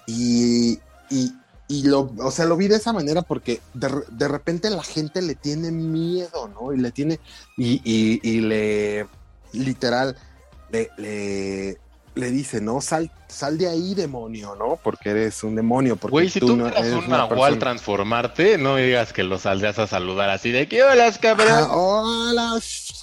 [0.07, 0.79] Y,
[1.09, 1.33] y,
[1.67, 5.35] y, lo, o sea, lo vi de esa manera porque de, repente la gente le
[5.35, 6.73] tiene miedo, ¿no?
[6.73, 7.19] Y le tiene,
[7.57, 9.07] y, y, le,
[9.53, 10.17] literal,
[10.71, 11.77] le,
[12.15, 14.79] le dice, no, sal, sal de ahí, demonio, ¿no?
[14.81, 15.95] Porque eres un demonio.
[15.95, 19.39] Porque Güey, si tú, no fueras eres un nahual transformarte, no me digas que lo
[19.39, 21.47] saldrías a saludar así de que hola, cabrón.
[21.49, 22.59] Ah, hola,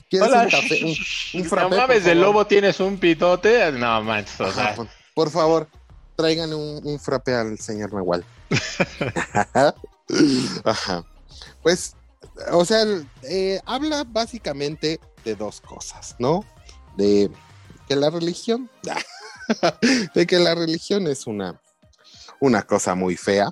[0.08, 0.84] ¿quieres Hola, un café?
[0.84, 2.16] Un, un frappé, no mames, el favor?
[2.16, 3.72] lobo tienes un pitote.
[3.72, 5.68] No manches, o sea, por, por favor,
[6.16, 8.24] traigan un, un frappe al señor Nahual.
[10.64, 11.04] Ajá.
[11.62, 11.96] Pues,
[12.52, 12.84] o sea,
[13.24, 16.44] eh, habla básicamente de dos cosas, ¿no?
[16.96, 17.30] De
[17.90, 18.70] que la religión,
[20.14, 21.60] de que la religión es una,
[22.38, 23.50] una cosa muy fea,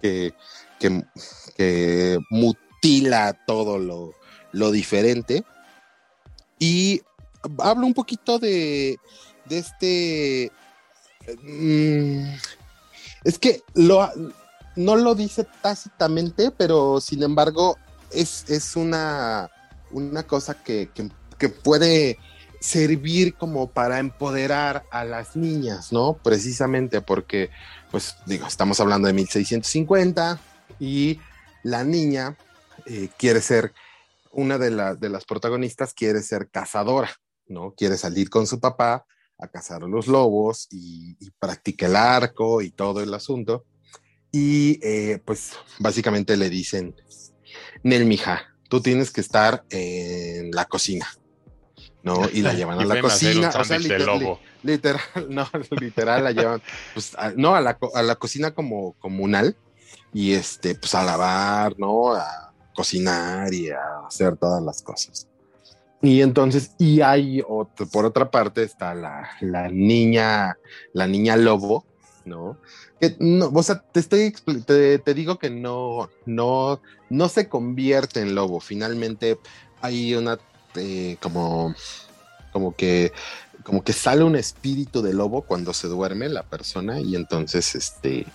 [0.00, 0.32] que,
[0.80, 4.14] que, mutila todo lo,
[4.52, 5.44] lo diferente.
[6.58, 7.02] Y
[7.58, 8.98] hablo un poquito de,
[9.44, 10.50] de este...
[11.42, 12.34] mm,
[13.24, 14.10] es que lo,
[14.76, 17.76] no lo dice tácitamente, pero sin embargo
[18.12, 19.50] es, es una,
[19.90, 20.88] una cosa que-
[21.38, 22.18] que puede
[22.62, 26.14] servir como para empoderar a las niñas, ¿no?
[26.22, 27.50] Precisamente porque,
[27.90, 30.40] pues digo, estamos hablando de 1650
[30.78, 31.18] y
[31.62, 32.36] la niña
[32.86, 33.72] eh, quiere ser,
[34.30, 37.10] una de, la- de las protagonistas quiere ser cazadora,
[37.48, 37.74] ¿no?
[37.76, 39.04] Quiere salir con su papá
[39.38, 43.64] a cazar los lobos y, y practica el arco y todo el asunto.
[44.30, 46.94] Y eh, pues básicamente le dicen,
[47.82, 51.06] Nel, mija, tú tienes que estar en la cocina,
[52.02, 52.28] ¿no?
[52.32, 53.50] Y la llevan a la cocina.
[53.58, 54.40] O sea, lobo.
[54.62, 55.48] literal, no,
[55.80, 56.62] literal la llevan,
[56.94, 59.56] pues, a- no, a la, a la cocina como comunal
[60.12, 62.14] y este, pues a lavar, ¿no?
[62.14, 65.26] A cocinar y a hacer todas las cosas.
[66.00, 70.56] Y entonces, y hay otro, por otra parte está la, la niña,
[70.92, 71.84] la niña lobo,
[72.24, 72.58] ¿no?
[73.00, 74.32] Que no, o sea, te estoy
[74.66, 78.58] te, te digo que no, no, no se convierte en lobo.
[78.58, 79.38] Finalmente
[79.80, 80.38] hay una
[80.76, 81.74] eh, como,
[82.52, 83.12] como que,
[83.62, 88.26] como que sale un espíritu de lobo cuando se duerme la persona y entonces este,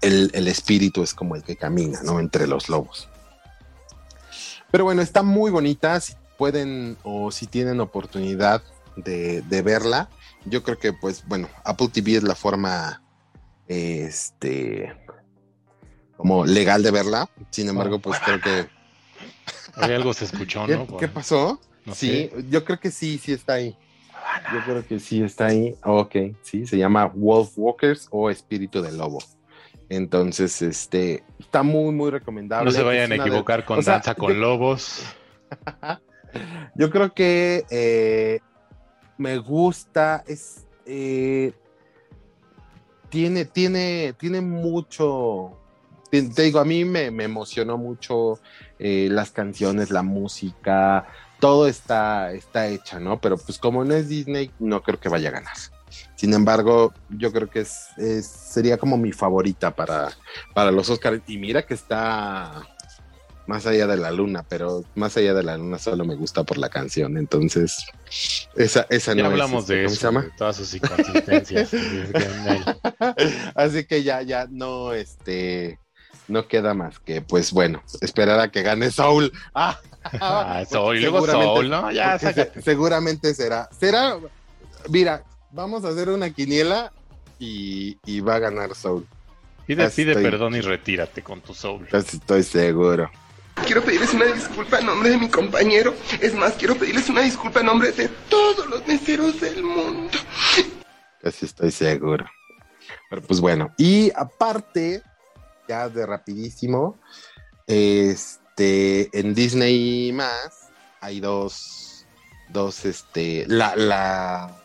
[0.00, 2.20] el, el espíritu es como el que camina, ¿no?
[2.20, 3.08] Entre los lobos.
[4.70, 5.98] Pero bueno, está muy bonita.
[6.00, 8.62] Si pueden o si tienen oportunidad
[8.96, 10.08] de, de verla,
[10.44, 13.02] yo creo que, pues, bueno, Apple TV es la forma,
[13.66, 14.94] este,
[16.16, 17.28] como legal de verla.
[17.50, 18.68] Sin embargo, pues creo que.
[19.74, 20.96] Ahí algo se escuchó, ¿Qué, ¿no?
[20.96, 21.60] Qué pasó?
[21.88, 22.44] No sí, sé.
[22.50, 23.76] yo creo que sí, sí está ahí.
[24.52, 25.74] Yo creo que sí está ahí.
[25.84, 29.18] Ok, sí, se llama Wolf Walkers o Espíritu del Lobo.
[29.88, 32.70] Entonces, este, está muy, muy recomendable.
[32.70, 35.02] No se vayan a de- equivocar con o sea, Danza con yo- Lobos.
[36.74, 38.40] Yo creo que eh,
[39.16, 41.52] me gusta, es eh,
[43.08, 45.58] tiene, tiene, tiene mucho.
[46.10, 48.38] Te, te digo, a mí me, me emocionó mucho
[48.78, 51.06] eh, las canciones, la música,
[51.40, 53.20] todo está, está hecha, ¿no?
[53.20, 55.54] Pero pues como no es Disney, no creo que vaya a ganar.
[56.16, 60.08] Sin embargo, yo creo que es, es- sería como mi favorita para,
[60.54, 61.22] para los Oscars.
[61.26, 62.62] Y mira que está
[63.46, 66.58] más allá de la luna, pero más allá de la luna solo me gusta por
[66.58, 67.16] la canción.
[67.16, 67.86] Entonces,
[68.56, 70.22] esa, esa Ya no es, hablamos este, de ¿cómo se eso, llama?
[70.22, 71.70] de todas sus inconsistencias.
[73.54, 75.78] Así que ya, ya no, este,
[76.26, 79.32] no queda más que, pues bueno, esperar a que gane Soul.
[79.54, 81.90] Ah, Ah, Soul, luego Soul, ¿no?
[81.90, 84.16] Ya, se- seguramente será, será,
[84.88, 86.92] mira, vamos a hacer una quiniela
[87.38, 89.06] y, y va a ganar Soul.
[89.66, 91.86] Pide, Casi pide estoy- perdón y retírate con tu soul.
[91.90, 93.10] Casi estoy seguro.
[93.66, 95.94] Quiero pedirles una disculpa en nombre de mi compañero.
[96.22, 100.16] Es más, quiero pedirles una disculpa en nombre de todos los meseros del mundo.
[101.20, 102.24] Casi estoy seguro.
[103.10, 105.02] Pero pues bueno, y aparte,
[105.68, 106.98] ya de rapidísimo,
[107.66, 112.06] este, en Disney más hay dos,
[112.48, 114.56] dos, este, la, la,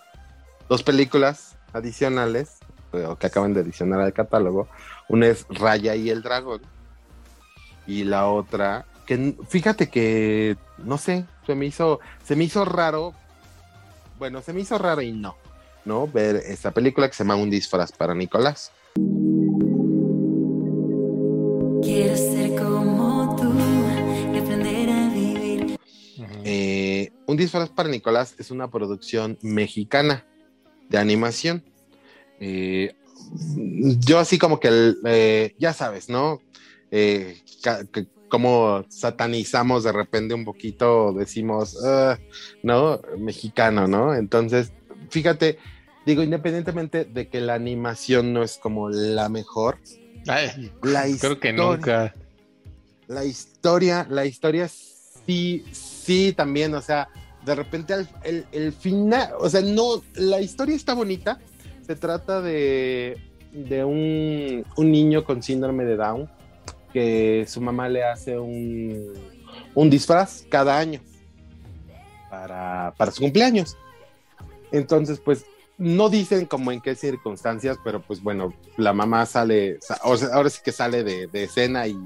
[0.67, 2.57] dos películas adicionales
[2.93, 4.67] eh, que acaban de adicionar al catálogo.
[5.09, 6.61] Una es Raya y el dragón
[7.85, 13.13] y la otra que fíjate que no sé, se me hizo, se me hizo raro.
[14.17, 15.35] Bueno, se me hizo raro y no.
[15.85, 16.07] ¿no?
[16.07, 18.71] Ver esta película que se llama Un disfraz para Nicolás.
[27.33, 30.23] Un disfraz para Nicolás es una producción mexicana
[30.87, 31.63] de animación.
[32.39, 32.93] Eh,
[33.97, 36.43] yo así como que, el, eh, ya sabes, ¿no?
[36.91, 37.41] Eh,
[38.29, 42.19] como satanizamos de repente un poquito, decimos, "Ah",
[42.61, 43.01] ¿no?
[43.17, 44.13] Mexicano, ¿no?
[44.13, 44.71] Entonces,
[45.09, 45.57] fíjate,
[46.05, 49.79] digo, independientemente de que la animación no es como la mejor,
[50.27, 52.15] Ay, la creo que historia- nunca.
[53.07, 54.67] La historia, la historia
[55.25, 57.09] sí, sí, también, o sea,
[57.45, 57.93] de repente
[58.51, 61.39] el, final, o sea, no, la historia está bonita.
[61.85, 63.17] Se trata de,
[63.51, 66.29] de un, un niño con síndrome de Down
[66.93, 69.13] que su mamá le hace un,
[69.73, 71.01] un disfraz cada año
[72.29, 73.75] para, para su cumpleaños.
[74.71, 75.45] Entonces, pues
[75.77, 80.29] no dicen como en qué circunstancias, pero pues bueno, la mamá sale, sa- o sea,
[80.33, 81.97] ahora sí que sale de, de escena y,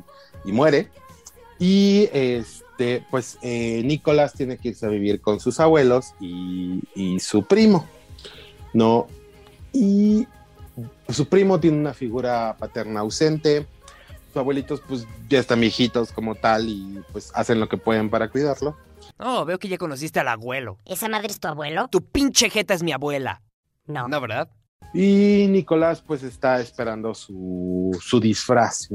[0.45, 0.89] y muere.
[1.59, 2.65] Y este,
[3.09, 7.87] pues eh, Nicolás tiene que irse a vivir con sus abuelos y, y su primo,
[8.73, 9.07] ¿no?
[9.73, 10.27] Y
[11.09, 13.65] su primo tiene una figura paterna ausente.
[14.27, 18.29] Sus abuelitos, pues ya están viejitos como tal y pues hacen lo que pueden para
[18.29, 18.77] cuidarlo.
[19.19, 20.77] Oh, veo que ya conociste al abuelo.
[20.85, 21.87] ¿Esa madre es tu abuelo?
[21.89, 23.41] Tu pinche jeta es mi abuela.
[23.85, 24.07] No.
[24.07, 24.49] ¿No, verdad?
[24.93, 28.89] Y Nicolás pues está esperando su, su disfraz.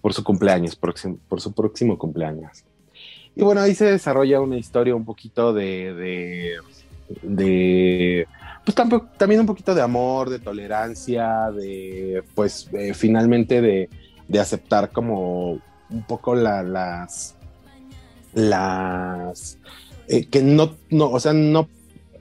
[0.00, 2.64] Por su cumpleaños, próximo- por su próximo cumpleaños.
[3.34, 5.94] Y bueno, ahí se desarrolla una historia un poquito de...
[5.94, 6.52] de,
[7.22, 8.26] de,
[8.64, 13.88] pues tampoco- también un poquito de amor, de tolerancia, de pues eh, finalmente de,
[14.28, 15.52] de aceptar como
[15.90, 17.36] un poco la- las...
[18.34, 19.58] las...
[20.08, 21.68] eh, que no, no, o sea, no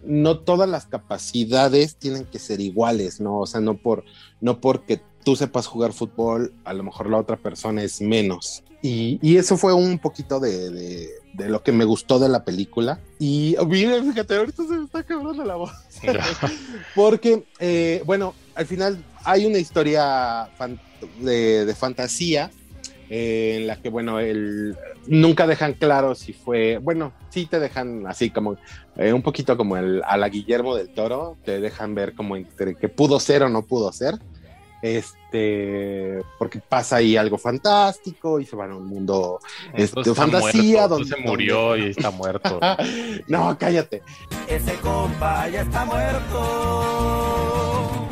[0.06, 3.40] no todas las capacidades tienen que ser iguales, ¿no?
[3.40, 4.06] O sea, no por
[4.40, 8.64] no porque tú sepas jugar fútbol, a lo mejor la otra persona es menos.
[8.82, 12.46] Y, y eso fue un poquito de, de- de lo que me gustó de la
[12.46, 13.02] película.
[13.20, 15.72] Y mira, fíjate, ahorita se me está quebrando la voz.
[16.96, 20.80] Porque, eh, bueno, al final hay una historia fan-
[21.20, 22.50] de, de fantasía
[23.10, 28.08] eh, en la que, bueno, el, nunca dejan claro si fue, bueno, sí te dejan
[28.08, 28.56] así como
[28.96, 32.76] eh, un poquito como el, a la Guillermo del Toro, te dejan ver como entre
[32.76, 34.16] que pudo ser o no pudo ser.
[34.96, 39.40] Este, porque pasa ahí algo fantástico y se van a un mundo
[39.74, 42.60] este, Entonces está fantasía muerto, donde entonces murió y está muerto.
[43.28, 44.02] no, cállate.
[44.48, 48.08] Ese compa ya está muerto.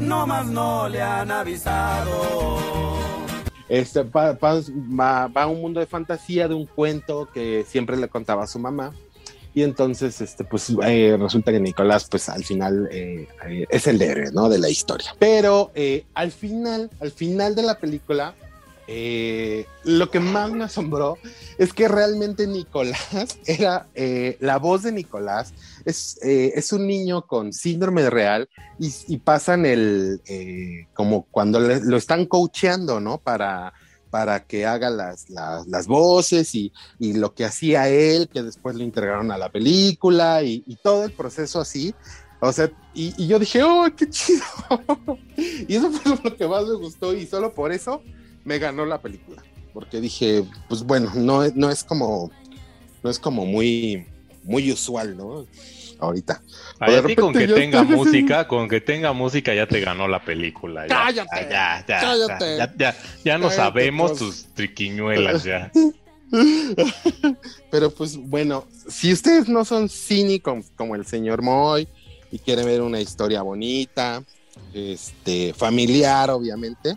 [0.00, 2.48] No más no le han avisado.
[3.68, 8.08] Este, pa- va, va a un mundo de fantasía de un cuento que siempre le
[8.08, 8.94] contaba a su mamá.
[9.54, 14.00] Y entonces, este, pues eh, resulta que Nicolás, pues al final eh, eh, es el
[14.00, 14.48] héroe, ¿no?
[14.48, 15.14] De la historia.
[15.18, 15.72] Pero
[16.14, 18.34] al final, al final de la película,
[19.84, 21.18] lo que más me asombró
[21.58, 23.86] es que realmente Nicolás era
[24.40, 25.52] la voz de Nicolás.
[25.84, 30.20] Es, es un niño con síndrome de real y, pasan el
[30.94, 33.18] como cuando lo están coacheando, ¿no?
[33.18, 33.72] Para,
[34.10, 38.82] para que haga las, las, voces y, y lo que hacía él, que después lo
[38.82, 41.94] integraron a la película y, todo el proceso así.
[42.40, 44.44] O sea, y, y yo dije, ¡oh, qué chido!
[45.36, 48.02] y eso fue lo que más me gustó y solo por eso
[48.44, 49.42] me ganó la película.
[49.72, 52.30] Porque dije, pues bueno, no, no es como,
[53.02, 54.06] no es como muy,
[54.44, 55.46] muy usual, ¿no?
[56.00, 56.42] Ahorita.
[56.78, 60.06] Ay, a ti con que tenga estoy música, con que tenga música ya te ganó
[60.06, 60.86] la película.
[60.86, 61.48] Ya, ¡Cállate!
[61.50, 62.56] Ya, ya, ¡Cállate!
[62.56, 64.18] ya, ya, ya no Cállate, sabemos pues.
[64.20, 65.72] tus triquiñuelas ya.
[67.70, 71.88] Pero pues bueno, si ustedes no son cínicos como el señor Moy
[72.30, 74.22] y quieren ver una historia bonita,
[74.74, 76.96] este, familiar obviamente,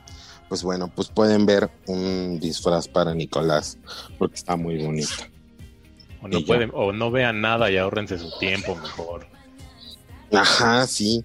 [0.49, 3.77] pues bueno, pues pueden ver un disfraz para Nicolás
[4.17, 5.30] porque está muy bonito.
[6.21, 9.27] O no, pueden, o no vean nada y ahórrense su tiempo mejor.
[10.31, 11.23] Ajá, sí.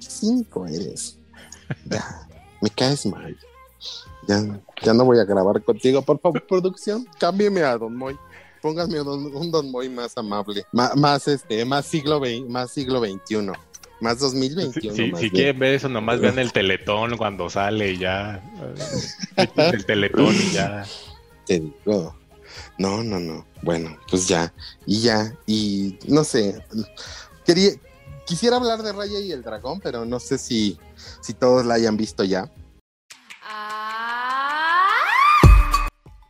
[0.00, 1.18] Cínico eres.
[1.84, 2.04] Ya,
[2.60, 3.36] me caes mal.
[4.26, 6.02] Ya, ya no voy a grabar contigo.
[6.02, 8.16] Por favor, producción, cámbieme a Don Moy.
[8.60, 10.64] Pónganme un Don Moy más amable.
[10.72, 13.52] Ma- más este, más siglo más siglo XXI.
[14.00, 14.94] Más 2021.
[14.94, 15.30] Si, más si bien.
[15.34, 18.42] quieren ver eso, nomás vean el teletón cuando sale y ya.
[19.56, 20.84] el teletón y ya.
[21.46, 22.14] Te digo.
[22.78, 23.46] No, no, no.
[23.62, 24.52] Bueno, pues ya.
[24.86, 25.34] Y ya.
[25.46, 26.64] Y no sé.
[27.44, 27.70] Quería,
[28.26, 30.78] quisiera hablar de Raya y el Dragón, pero no sé si,
[31.20, 32.50] si todos la hayan visto ya.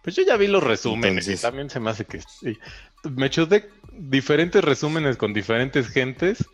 [0.02, 2.56] Pues yo ya vi los resúmenes y también se me hace que sí.
[3.10, 6.46] me chuté diferentes resúmenes con diferentes gentes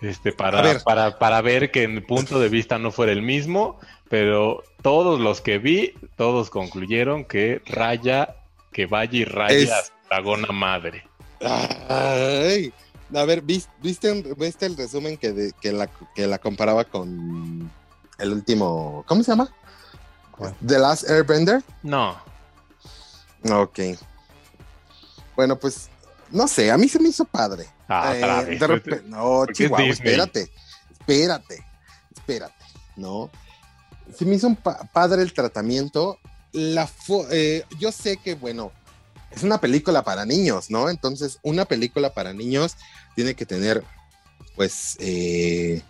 [0.00, 0.80] este para, ver.
[0.84, 5.40] para, para ver que mi punto de vista no fuera el mismo, pero todos los
[5.40, 8.36] que vi, todos concluyeron que Raya,
[8.78, 11.02] que vaya y raya Es- a su dragona madre.
[11.40, 12.72] Ay,
[13.12, 17.68] a ver, ¿vis- ¿viste, viste el resumen que, de- que, la, que la comparaba con
[18.20, 19.52] el último, ¿cómo se llama?
[20.64, 21.60] The Last Airbender.
[21.82, 22.16] No.
[23.50, 23.80] Ok.
[25.34, 25.88] Bueno, pues,
[26.30, 27.66] no sé, a mí se me hizo padre.
[27.88, 28.12] Ah,
[28.46, 30.52] Eh, de repente, no, es Chihuahua, espérate,
[31.00, 31.66] espérate,
[32.14, 32.64] espérate,
[32.94, 33.28] ¿no?
[34.16, 36.20] Se me hizo un pa- padre el tratamiento.
[36.52, 36.88] La
[37.30, 38.72] eh, yo sé que, bueno,
[39.30, 40.88] es una película para niños, ¿no?
[40.88, 42.76] Entonces, una película para niños
[43.14, 43.84] tiene que tener,
[44.56, 45.82] pues, eh,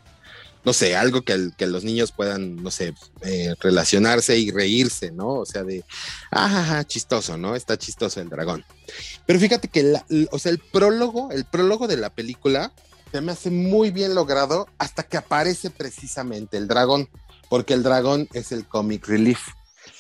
[0.64, 5.34] no sé, algo que, los niños puedan, no sé, eh, relacionarse y reírse, ¿no?
[5.34, 5.84] O sea, de,
[6.32, 7.54] ah, chistoso, ¿no?
[7.54, 8.64] Está chistoso el dragón.
[9.24, 9.94] Pero fíjate que,
[10.30, 12.72] o sea, el prólogo, el prólogo de la película
[13.12, 17.08] se me hace muy bien logrado hasta que aparece precisamente el dragón,
[17.48, 19.40] porque el dragón es el comic relief.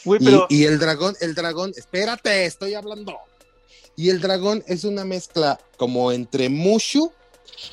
[0.04, 3.16] Y- pero y, el dragón, el dragón, espérate, estoy hablando.
[3.96, 7.12] Y el dragón es una mezcla como entre Mushu.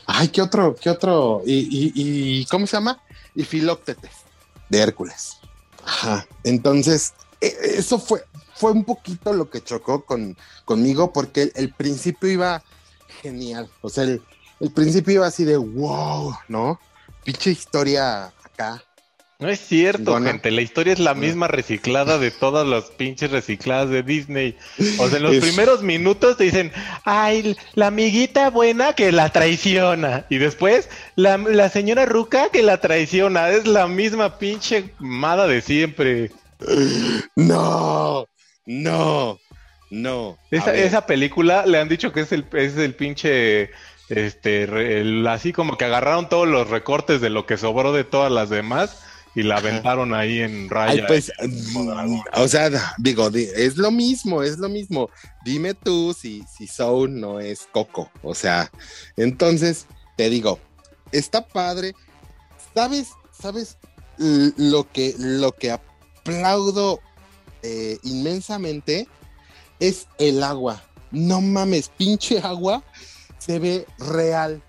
[0.07, 0.75] Ay, ¿qué otro?
[0.75, 1.43] ¿Qué otro?
[1.45, 1.91] Y, y-
[2.41, 3.01] y- ¿cómo se llama?
[3.35, 4.11] Y Filóctetes
[4.69, 5.37] de Hércules.
[5.83, 6.27] Ajá.
[6.43, 8.23] Entonces, e- eso fue,
[8.55, 12.63] fue un poquito lo que chocó con, conmigo, porque el, el principio iba
[13.21, 13.69] genial.
[13.81, 14.21] O sea, el,
[14.59, 16.79] el principio iba así de wow, ¿no?
[17.23, 18.83] Pinche historia acá.
[19.39, 20.49] No es cierto, gente.
[20.51, 24.57] La historia es la misma reciclada de todas las pinches recicladas de Disney.
[24.97, 26.71] O sea, en los Es- primeros minutos te dicen,
[27.03, 30.25] ay, la amiguita buena que la traiciona.
[30.29, 33.49] Y después, la, la señora Ruca que la traiciona.
[33.49, 36.31] Es la misma pinche mada de siempre.
[37.35, 38.27] No,
[38.65, 39.39] no,
[39.89, 40.37] no.
[40.51, 43.71] Esa, esa película le han dicho que es el, es el pinche,
[44.09, 44.63] este,
[44.99, 48.49] el- así como que agarraron todos los recortes de lo que sobró de todas las
[48.49, 49.01] demás
[49.35, 50.93] y la aventaron ahí en raya.
[50.93, 51.31] Ay, pues,
[51.73, 55.09] mm, o sea, digo, di- es lo mismo, es lo mismo.
[55.43, 58.09] Dime tú si, si Soul no es Coco.
[58.23, 58.71] O sea,
[59.17, 60.59] entonces, te digo,
[61.11, 61.93] está padre.
[62.73, 63.09] ¿Sabes?
[63.31, 63.77] ¿Sabes
[64.17, 66.99] lo que, lo que aplaudo
[67.63, 69.07] eh, inmensamente?
[69.79, 70.81] Es el agua.
[71.11, 72.83] No mames, pinche agua
[73.37, 74.61] se ve real.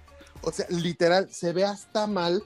[0.43, 2.43] O sea, literal, se ve hasta mal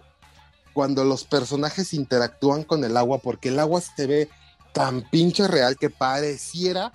[0.73, 4.29] cuando los personajes interactúan con el agua, porque el agua se ve
[4.73, 6.93] tan pinche real que pareciera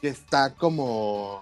[0.00, 1.40] que está como,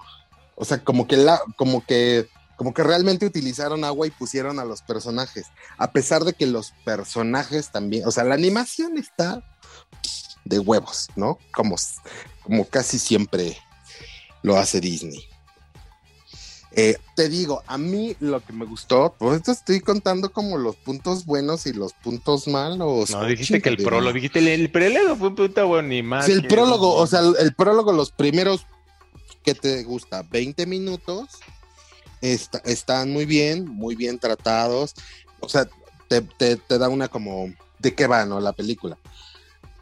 [0.54, 4.64] o sea, como que la, como que, como que realmente utilizaron agua y pusieron a
[4.64, 5.46] los personajes,
[5.76, 9.42] a pesar de que los personajes también, o sea, la animación está
[10.44, 11.38] de huevos, ¿no?
[11.54, 11.76] Como,
[12.42, 13.58] como casi siempre
[14.42, 15.28] lo hace Disney.
[16.78, 20.76] Eh, te digo, a mí lo que me gustó, pues esto estoy contando como los
[20.76, 23.08] puntos buenos y los puntos malos.
[23.10, 26.26] No, dijiste que el prólogo, dijiste el, el prólogo fue un puta bueno ni más.
[26.26, 28.66] Sí, el que- prólogo, o sea, el, el prólogo, los primeros,
[29.42, 30.22] ¿qué te gusta?
[30.30, 31.28] 20 minutos,
[32.20, 34.94] está- están muy bien, muy bien tratados,
[35.40, 35.66] o sea,
[36.08, 38.38] te, te- te da una como, ¿de qué va, no?
[38.38, 38.98] La película.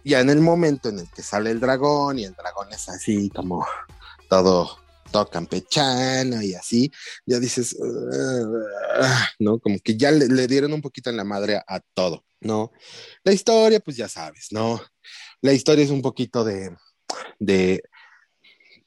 [0.05, 3.31] Ya en el momento en el que sale el dragón y el dragón es así
[3.31, 3.67] como
[4.29, 4.79] todo,
[5.15, 6.91] todo campechano y así,
[7.25, 7.77] ya dices,
[9.01, 9.61] "Ah", ¿no?
[9.61, 12.73] Como que ya le, dieron un poquito en la madre a, todo, ¿no?
[13.23, 14.81] La historia, pues ya sabes, ¿no?
[15.41, 16.77] La historia es un poquito de,
[17.39, 17.85] de,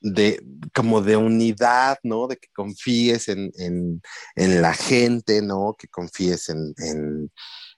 [0.01, 2.27] de como de unidad, ¿no?
[2.27, 4.01] De que confíes en, en,
[4.35, 5.77] en la gente, ¿no?
[5.79, 6.73] Que confíes en,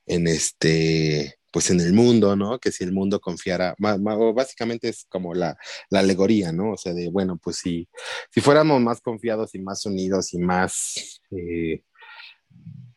[0.07, 2.59] en este, pues en el mundo, ¿no?
[2.59, 5.57] Que si el mundo confiara, básicamente es como la,
[5.89, 6.73] la alegoría, ¿no?
[6.73, 7.87] O sea, de, bueno, pues si,
[8.31, 11.83] si fuéramos más confiados y más unidos y más, eh,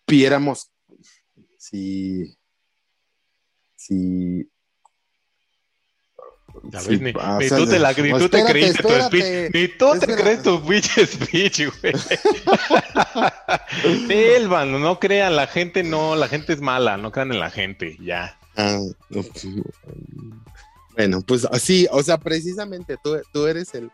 [0.07, 0.71] viéramos,
[1.57, 2.37] si,
[3.77, 4.49] si,
[6.65, 9.55] Ya Sí, ni, o sea, tú te, la, ni tú te espérate, tu speech.
[9.55, 11.95] Ni tú te crees tu pinche speech, güey.
[14.37, 17.97] Elvan, no crean, la gente no, la gente es mala, no crean en la gente,
[18.01, 18.39] ya.
[18.57, 18.81] Ah,
[19.11, 19.47] no, pues,
[20.95, 23.91] bueno, pues así, o sea, precisamente tú, tú eres el,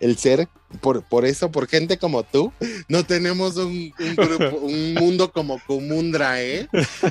[0.00, 0.48] el ser,
[0.80, 2.52] por, por eso, por gente como tú,
[2.88, 6.68] no tenemos un, un grupo, un mundo como Comundra, ¿eh?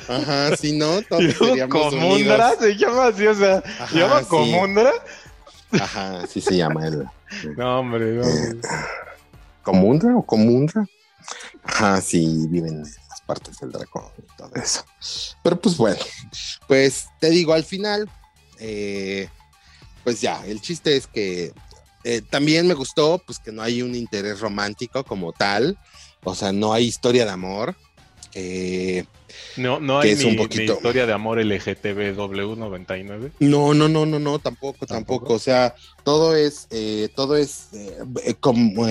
[0.08, 4.26] Ajá, si no, todos seríamos Comundra se llama así, o sea, Ajá, ¿se llama sí.
[4.28, 4.92] Comundra?
[5.72, 7.04] Ajá, así se llama el
[7.56, 8.24] No, hombre, no.
[9.62, 10.84] Comundra o Comundra.
[11.62, 12.84] Ajá, sí, viven
[13.30, 14.84] partes del dragón y todo eso.
[15.44, 16.00] Pero pues bueno,
[16.66, 18.10] pues te digo, al final,
[18.58, 19.28] eh,
[20.02, 21.52] pues ya, el chiste es que
[22.02, 25.78] eh, también me gustó, pues que no hay un interés romántico como tal,
[26.24, 27.76] o sea, no hay historia de amor.
[28.34, 29.04] eh,
[29.56, 33.32] No, no hay es ni, un ni poquito- historia de amor LGTBW99.
[33.40, 35.34] No, no, no, no, no, tampoco, tampoco.
[35.34, 35.74] O sea,
[36.04, 38.86] todo es, eh, todo es eh, como,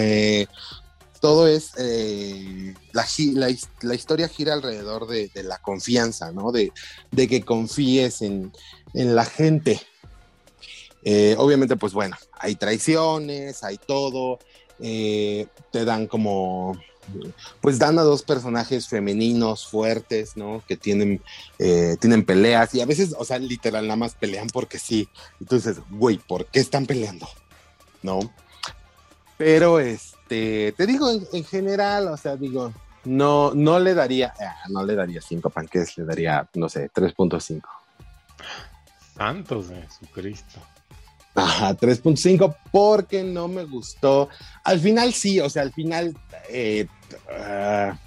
[1.19, 6.51] todo es, eh, la, la, his- la historia gira alrededor de, la confianza, ¿no?
[6.51, 6.71] De,
[7.11, 8.51] de que confíes en,
[8.93, 9.81] en la gente.
[11.03, 14.39] Eh, obviamente, pues bueno, hay traiciones, hay todo,
[14.79, 16.77] eh, te dan como,
[17.61, 20.61] pues dan a dos personajes femeninos fuertes, ¿no?
[20.67, 21.21] Que tienen,
[21.57, 25.07] tienen peleas y a veces, o sea, literal, nada más pelean porque sí.
[25.39, 27.27] Entonces, güey, ¿por qué están peleando?
[28.03, 28.19] ¿No?
[29.37, 29.79] Pero
[30.29, 32.71] este, te digo, en, en general, o sea, digo,
[33.05, 37.61] no, no le daría, ah, no le daría 5 panques, le daría, no sé, 3.5.
[39.17, 40.59] Santos de Jesucristo.
[41.33, 44.29] Ajá, 3.5 porque no me gustó.
[44.63, 46.15] Al final sí, o sea, al final
[46.49, 46.87] eh,
[47.31, 47.97] ah,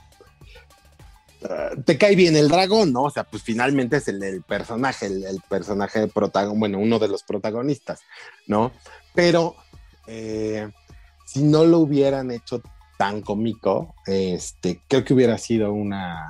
[1.49, 3.03] ah, te cae bien el dragón, ¿no?
[3.05, 7.09] O sea, pues finalmente es el, el personaje, el, el personaje protagonista, bueno, uno de
[7.09, 8.01] los protagonistas,
[8.47, 8.71] ¿no?
[9.15, 9.57] Pero
[10.07, 10.71] eh,
[11.33, 12.61] si no lo hubieran hecho
[12.99, 16.29] tan cómico, este, creo que hubiera sido una...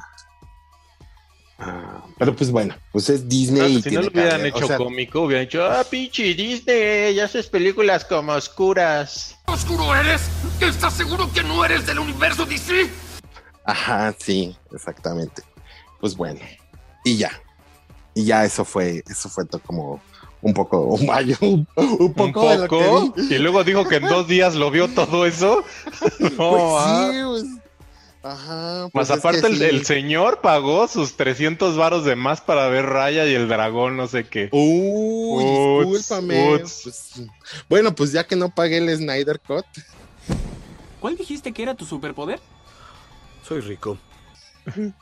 [1.59, 3.77] ah, pero pues bueno, pues es Disney.
[3.77, 7.25] y si no lo hubieran o hecho sea, cómico, hubieran dicho, ah, pinche Disney, ya
[7.25, 9.37] haces películas como oscuras.
[9.47, 10.23] ¿Oscuro eres?
[10.61, 12.89] ¿Estás seguro que no eres del universo DC?
[13.65, 15.43] Ajá, sí, exactamente.
[16.01, 16.41] Pues bueno,
[17.05, 17.31] y ya.
[18.15, 20.01] Y ya eso fue, eso fue to- como
[20.43, 23.13] un poco, un, ay, un, un Un poco de lo que poco.
[23.17, 23.35] vi.
[23.37, 25.65] Y luego dijo que en dos días lo vio todo eso.
[26.21, 27.11] No, Pues ah.
[27.13, 27.45] sí, pues,
[28.23, 28.83] ajá.
[28.83, 29.65] Más pues es aparte, el, sí.
[29.65, 34.07] el señor pagó sus 300 varos de más para ver Raya y el dragón, no
[34.09, 34.49] sé qué.
[34.53, 36.55] Uy, Uts, discúlpame.
[36.55, 36.81] uts.
[36.85, 37.13] Pues,
[37.69, 39.65] bueno, pues ya que no pagué el Snyder Cut.
[41.01, 42.41] ¿Cuál dijiste que era tu superpoder?
[43.47, 43.99] Soy rico.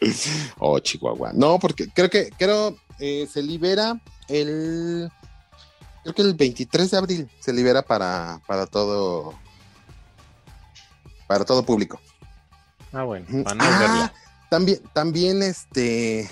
[0.58, 1.32] Oh, Chihuahua.
[1.34, 5.10] No, porque creo que creo eh, se libera el
[6.02, 9.34] creo que el 23 de abril se libera para, para todo
[11.26, 12.00] para todo público.
[12.92, 14.12] Ah, bueno, para no Ah, verla.
[14.48, 16.28] También, también este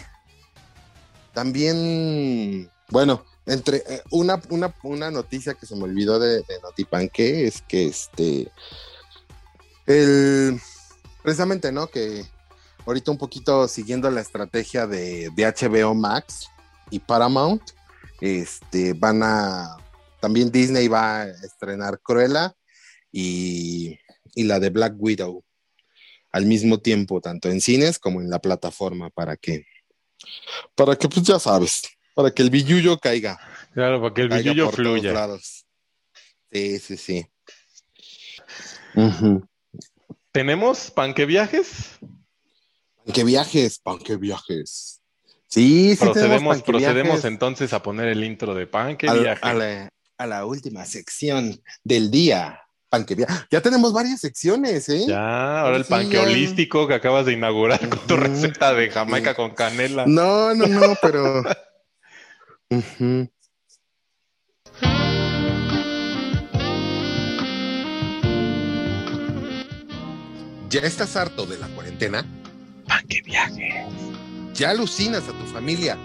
[1.32, 7.46] también bueno, entre eh, una, una, una noticia que se me olvidó de, de Notipanque
[7.46, 8.50] es que este
[9.86, 10.60] el
[11.22, 11.86] precisamente, ¿no?
[11.88, 12.24] Que
[12.88, 16.48] ahorita un poquito siguiendo la estrategia de, de HBO Max
[16.90, 17.62] y Paramount,
[18.18, 19.76] este van a
[20.20, 22.54] también Disney va a estrenar Cruella
[23.12, 23.98] y,
[24.34, 25.44] y la de Black Widow
[26.32, 29.66] al mismo tiempo, tanto en cines como en la plataforma, para que,
[30.74, 31.82] para que, pues ya sabes,
[32.14, 33.38] para que el billullo caiga.
[33.74, 35.12] Claro, para que el billullo fluya.
[35.12, 35.66] lados.
[36.50, 37.26] Sí, sí, sí.
[40.32, 41.98] ¿Tenemos panque viajes?
[43.08, 45.00] Panque viajes, panque viajes.
[45.46, 47.24] Sí, sí, procedemos, procedemos viajes.
[47.24, 49.40] entonces a poner el intro de panque Al- viaje.
[49.42, 49.88] a, la,
[50.18, 52.60] a la última sección del día.
[52.90, 53.46] Panque viaje.
[53.50, 55.06] Ya tenemos varias secciones, ¿eh?
[55.08, 59.34] Ya, ahora el Sí, panque holístico que acabas de inaugurar con tu receta de Jamaica
[59.34, 60.04] con canela.
[60.06, 61.42] No, no, no, pero.
[70.70, 72.24] ¿Ya estás harto de la cuarentena?
[72.88, 73.86] Panque viaje.
[74.54, 75.96] ¿Ya alucinas a tu familia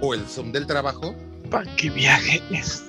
[0.00, 1.14] o el son del trabajo?
[1.50, 2.84] Panque viajes.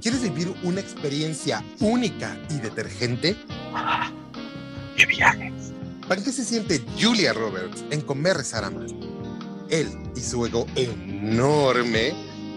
[0.00, 3.36] ¿Quieres vivir una experiencia única y detergente?
[4.96, 5.72] ¿Qué viajes?
[6.08, 8.86] ¿Para qué se siente Julia Roberts en comer, rezar, amar?
[9.70, 12.12] Él y su ego enorme,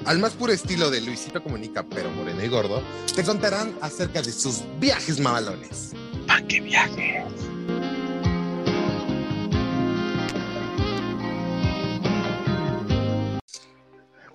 [0.06, 2.84] al más puro estilo de Luisito Comunica, pero moreno y gordo,
[3.16, 5.94] te contarán acerca de sus viajes mamalones.
[6.28, 7.24] Panque viajes.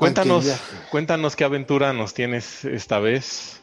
[0.03, 0.47] Cuéntanos,
[0.91, 3.63] cuéntanos qué aventura nos tienes esta vez.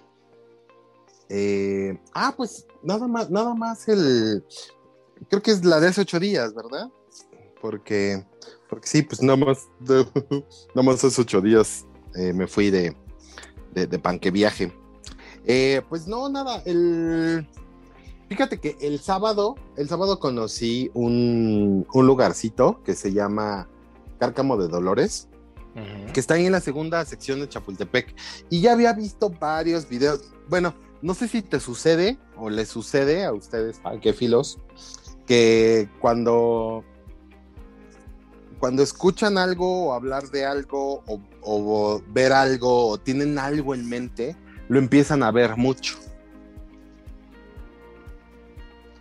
[1.28, 4.46] Eh, ah, pues nada más, nada más el.
[5.30, 6.90] Creo que es la de hace ocho días, ¿verdad?
[7.62, 8.26] Porque,
[8.70, 11.86] porque sí, pues nada más, nada más hace ocho días
[12.16, 12.96] eh, me fui de,
[13.74, 14.74] de, de panque viaje.
[15.46, 17.46] Eh, pues no, nada, el.
[18.30, 23.68] Fíjate que el sábado, el sábado conocí un, un lugarcito que se llama
[24.20, 25.29] Cárcamo de Dolores
[26.14, 28.16] que está ahí en la segunda sección de Chapultepec.
[28.50, 30.32] Y ya había visto varios videos.
[30.48, 34.60] Bueno, no sé si te sucede o les sucede a ustedes, panquefilos,
[35.26, 36.84] que cuando,
[38.60, 43.88] cuando escuchan algo o hablar de algo o, o ver algo o tienen algo en
[43.88, 44.36] mente,
[44.68, 45.98] lo empiezan a ver mucho.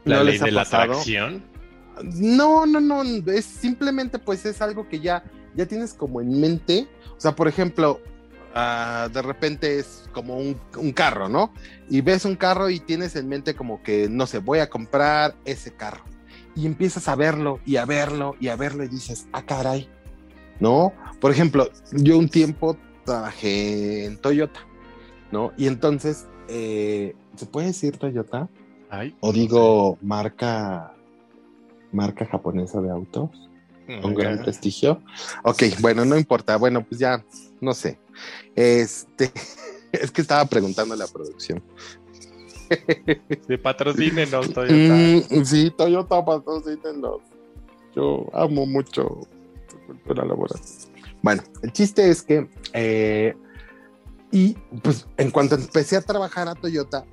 [0.05, 0.83] La ¿No ley les ha de la pasado?
[0.93, 1.45] atracción.
[2.03, 5.25] No, no, no, es simplemente pues es algo que ya,
[5.59, 6.87] ya tienes como en mente.
[7.17, 8.01] O sea, por ejemplo,
[8.55, 11.53] ah, de repente es como un, un carro, ¿no?
[11.91, 15.35] Y ves un carro y tienes en mente como que, no sé, voy a comprar
[15.45, 16.05] ese carro.
[16.55, 19.89] Y empiezas a verlo y a verlo y a verlo y dices, ah, caray,
[20.61, 20.93] ¿no?
[21.21, 24.61] Por ejemplo, yo un tiempo trabajé en Toyota,
[25.33, 25.53] ¿no?
[25.57, 28.49] Y entonces, eh, ¿se puede decir Toyota?
[28.91, 30.95] Ay, O digo, marca,
[31.93, 33.48] marca japonesa de autos
[34.03, 35.03] con gran prestigio.
[35.45, 36.57] Ok, bueno, no importa.
[36.57, 37.25] Bueno, pues ya,
[37.61, 37.99] no sé.
[38.55, 39.33] Este,
[39.93, 41.63] Es que estaba preguntando a la producción.
[43.49, 44.95] De patrocínenos, Toyota.
[44.95, 47.21] Mm, sí, Toyota patrocínenos.
[47.95, 49.27] Yo amo mucho
[49.71, 50.61] su cultura laboral.
[51.23, 53.35] Bueno, el chiste es que, eh,
[54.31, 57.05] y pues en cuanto empecé a trabajar a Toyota,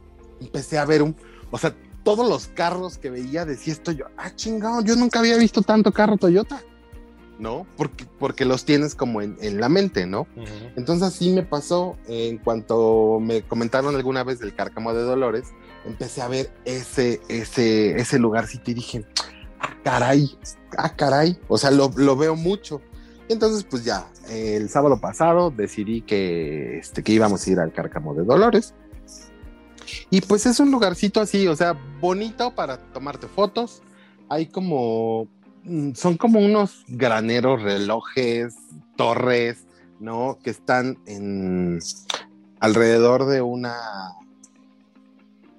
[0.42, 1.16] empecé a ver un,
[1.50, 1.74] o sea,
[2.06, 5.92] todos los carros que veía decía esto yo, ah, chingado, yo nunca había visto tanto
[5.92, 6.62] carro Toyota,
[7.40, 7.66] ¿no?
[7.76, 10.28] Porque, porque los tienes como en, en la mente, ¿no?
[10.76, 15.48] Entonces así me pasó, en cuanto me comentaron alguna vez del Cárcamo de Dolores,
[15.84, 19.06] empecé a ver ese, ese, ese lugarcito y dije,
[19.60, 20.38] ah, caray,
[20.78, 22.82] ah, caray, o sea, lo, lo veo mucho.
[23.28, 28.14] Entonces, pues ya, el sábado pasado decidí que, este, que íbamos a ir al Cárcamo
[28.14, 28.76] de Dolores.
[30.10, 33.82] Y pues es un lugarcito así, o sea, bonito para tomarte fotos.
[34.30, 35.28] Hay como,
[35.64, 38.56] mm, son como unos graneros, relojes,
[38.96, 39.66] torres,
[40.00, 40.38] ¿no?
[40.44, 41.80] Que están en
[42.60, 43.76] alrededor de una,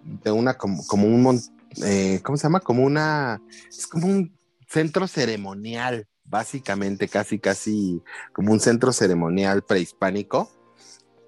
[0.02, 1.40] de una, como, como un,
[1.84, 2.60] eh, ¿cómo se llama?
[2.60, 4.36] Como una, es como un
[4.68, 8.02] centro ceremonial, básicamente, casi, casi
[8.32, 10.50] como un centro ceremonial prehispánico.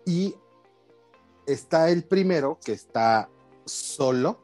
[0.04, 0.34] Y
[1.48, 3.28] está el primero que está
[3.64, 4.40] solo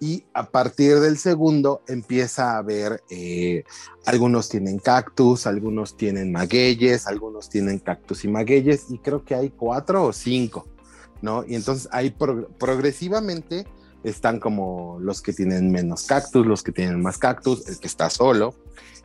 [0.00, 3.64] y a partir del segundo empieza a ver, eh,
[4.06, 9.50] algunos tienen cactus, algunos tienen magueyes, algunos tienen cactus y magueyes y creo que hay
[9.50, 10.66] cuatro o cinco,
[11.20, 11.44] ¿no?
[11.46, 13.66] Y entonces ahí pro- progresivamente
[14.02, 18.08] están como los que tienen menos cactus, los que tienen más cactus, el que está
[18.08, 18.54] solo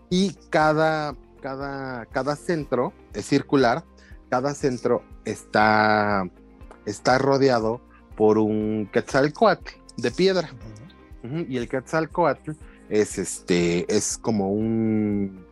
[0.09, 3.83] y cada, cada, cada centro es circular,
[4.29, 6.23] cada centro está
[6.85, 7.81] está rodeado
[8.15, 10.49] por un quetzalcoatl de piedra.
[11.49, 12.51] Y el quetzalcoatl
[12.89, 15.43] es este, es como un,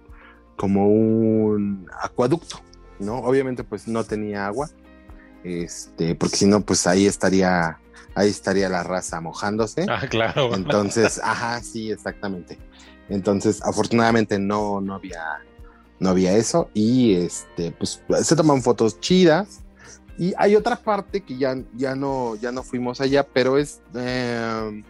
[0.55, 2.61] como un acueducto,
[2.99, 3.17] ¿no?
[3.17, 4.69] Obviamente, pues no tenía agua,
[5.43, 7.79] este, porque si no, pues ahí estaría,
[8.15, 9.86] ahí estaría la raza mojándose.
[9.89, 10.53] Ah, claro.
[10.53, 12.59] Entonces, ajá, sí, exactamente.
[13.09, 15.23] Entonces, afortunadamente no, no había,
[15.99, 19.62] no había eso y este, pues se toman fotos chidas.
[20.18, 24.84] Y hay otra parte que ya, ya, no, ya no fuimos allá, pero es eh,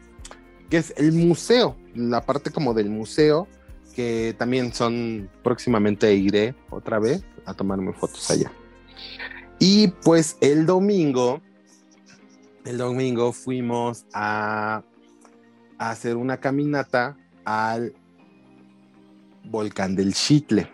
[0.70, 3.48] que es el museo, la parte como del museo,
[3.96, 8.52] que también son próximamente iré otra vez a tomarme fotos allá.
[9.60, 11.42] Y pues el domingo,
[12.66, 14.84] el domingo fuimos a,
[15.78, 17.94] a hacer una caminata al
[19.46, 20.70] volcán del Chitle.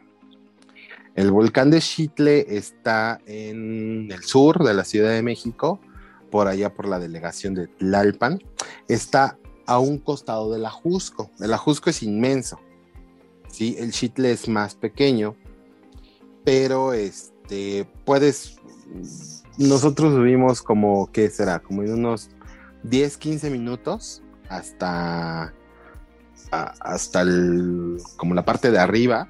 [1.20, 5.82] El volcán de Chitle está en el sur de la Ciudad de México,
[6.32, 8.41] por allá por la delegación de Tlalpan.
[8.88, 11.30] Está a un costado del Ajusco.
[11.41, 12.57] El Ajusco es inmenso.
[13.49, 13.76] ¿sí?
[13.78, 15.36] El Chitle es más pequeño,
[16.45, 18.55] pero este, puedes.
[19.57, 21.59] Nosotros subimos como, ¿qué será?
[21.59, 22.30] Como en unos
[22.84, 25.53] 10, 15 minutos hasta,
[26.49, 29.28] hasta el, como la parte de arriba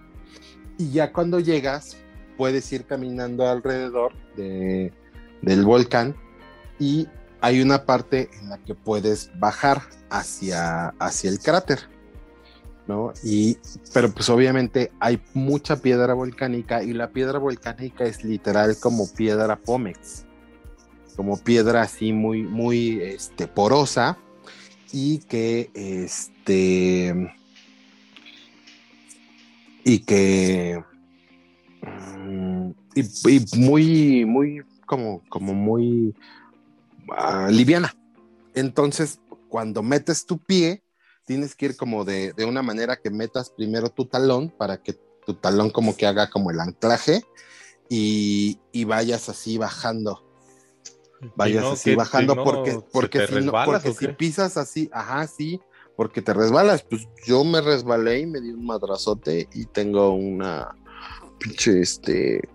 [0.80, 1.96] y ya cuando llegas,
[2.38, 4.92] puedes ir caminando alrededor de-
[5.44, 6.16] del volcán
[6.80, 7.08] y
[7.42, 11.80] hay una parte en la que puedes bajar hacia, hacia el cráter,
[12.88, 13.14] ¿no?
[13.24, 13.58] Y,
[13.94, 19.58] pero pues obviamente hay mucha piedra volcánica y la piedra volcánica es literal como piedra
[19.58, 20.26] pómex,
[21.16, 24.18] como piedra así muy, muy este, porosa
[24.92, 27.34] y que este
[29.84, 30.84] y que
[31.82, 36.14] mm, y, y muy muy como como muy
[37.18, 37.96] ah, liviana.
[38.56, 39.20] Entonces
[39.50, 40.84] cuando metes tu pie
[41.26, 44.94] tienes que ir como de, de una manera que metas primero tu talón para que
[45.26, 47.24] tu talón como que haga como el anclaje
[47.90, 50.24] y, y vayas así bajando.
[51.36, 54.90] Vayas no, así que- bajando no porque porque si no- porque ¿o si pisas así
[54.94, 55.60] ajá sí
[56.00, 60.74] porque te resbalas pues yo me resbalé y me di un madrazote y tengo una
[61.40, 62.48] pinche este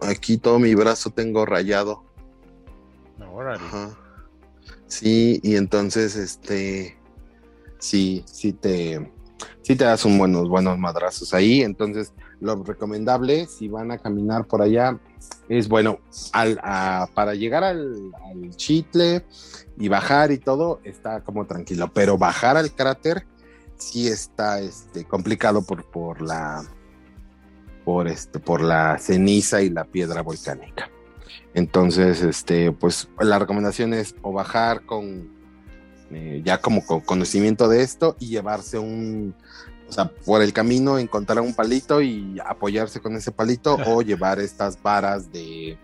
[0.00, 2.06] aquí todo mi brazo tengo rayado
[3.30, 3.62] Órale.
[3.62, 3.98] Ajá.
[4.86, 6.96] Sí, y entonces, este,
[7.78, 9.12] sí, sí te,
[9.60, 11.60] sí te das un buenos, buenos madrazos ahí.
[11.60, 14.98] Entonces, lo recomendable, si van a caminar por allá,
[15.48, 16.00] es bueno,
[17.14, 19.24] para llegar al, al chitle
[19.78, 23.26] y bajar y todo, está como tranquilo, pero bajar al cráter
[23.78, 26.64] sí está, este, complicado por, por la,
[27.84, 30.90] por este, por la ceniza y la piedra volcánica.
[31.54, 35.34] Entonces, este, pues la recomendación es o bajar con
[36.10, 39.34] eh, ya como con conocimiento de esto y llevarse un,
[39.88, 44.40] o sea, por el camino encontrar un palito y apoyarse con ese palito o llevar
[44.40, 45.78] estas varas de,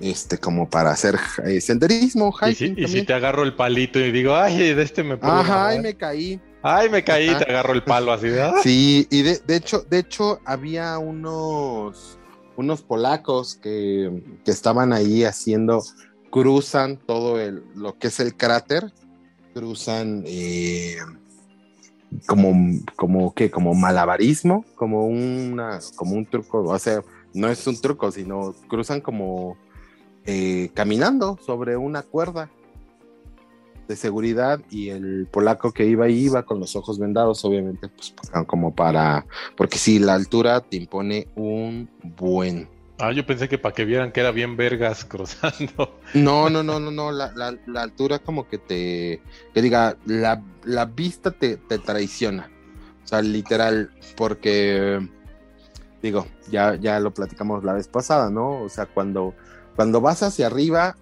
[0.00, 3.98] este, como para hacer eh, senderismo, Y si, hiking y si te agarro el palito
[3.98, 5.32] y digo, ay, de este me puedo.
[5.32, 5.82] Ajá, y enamorar".
[5.82, 6.40] me caí.
[6.62, 7.44] Ay, me caí, Ajá.
[7.44, 8.54] te agarro el palo así, ¿verdad?
[8.62, 12.18] Sí, y de, de hecho, de hecho, había unos,
[12.56, 15.82] unos polacos que, que estaban ahí haciendo,
[16.30, 18.92] cruzan todo el, lo que es el cráter,
[19.52, 20.96] cruzan eh,
[22.26, 27.02] como, como que, como malabarismo, como una, como un truco, o sea,
[27.32, 29.56] no es un truco, sino cruzan como
[30.24, 32.50] eh, caminando sobre una cuerda
[33.88, 38.14] de seguridad y el polaco que iba iba con los ojos vendados, obviamente, pues
[38.46, 42.68] como para, porque sí, la altura te impone un buen.
[42.98, 45.98] Ah, yo pensé que para que vieran que era bien vergas cruzando.
[46.14, 49.20] No, no, no, no, no, la, la- la altura como que te,
[49.52, 52.50] que diga, la, la vista te, te traiciona,
[53.04, 55.08] o sea, literal, porque,
[56.02, 58.62] digo, ya, ya lo platicamos la vez pasada, ¿no?
[58.62, 59.34] O sea, cuando,
[59.74, 60.96] cuando vas hacia arriba,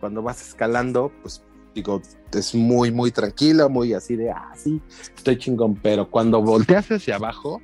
[0.00, 1.42] cuando vas escalando, pues
[1.74, 4.80] digo, es muy, muy tranquilo, muy así de, ah, sí,
[5.16, 7.60] estoy chingón, pero cuando volteas hacia abajo,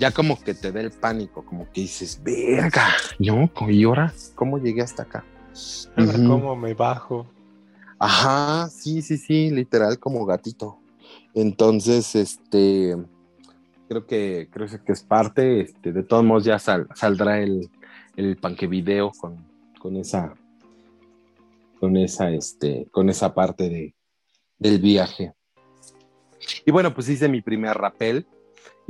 [0.00, 2.88] ya como que te da el pánico, como que dices, verga,
[3.18, 5.24] yo, ¿y ahora cómo llegué hasta acá?
[5.94, 6.12] Ahora.
[6.14, 7.30] ¿Cómo me bajo?
[7.98, 10.78] Ajá, sí, sí, sí, literal como gatito.
[11.34, 12.96] Entonces, este,
[13.88, 17.70] creo que, creo que es parte, este, de todos modos ya sal- saldrá el,
[18.16, 19.46] el panque video con,
[19.78, 20.32] con esa,
[21.78, 23.94] con esa, este, con esa parte de,
[24.58, 25.34] del viaje.
[26.64, 28.26] Y bueno, pues hice mi primer rappel,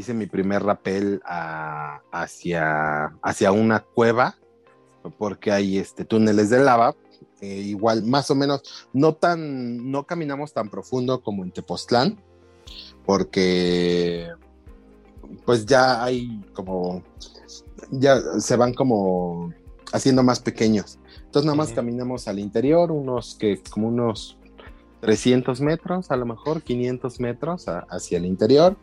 [0.01, 4.37] hice mi primer rappel a- hacia, hacia una cueva,
[5.19, 6.95] porque hay este, túneles de lava,
[7.41, 12.19] eh, igual, más o menos, no tan, no caminamos tan profundo como en Tepoztlán,
[13.07, 14.29] porque
[15.47, 17.03] pues ya hay como,
[17.91, 19.53] ya se van como
[19.93, 20.99] haciendo más pequeños.
[21.25, 24.37] Entonces nada más caminamos al interior, unos que, como unos
[25.01, 28.77] 300 metros, a lo mejor 500 metros a- hacia el interior,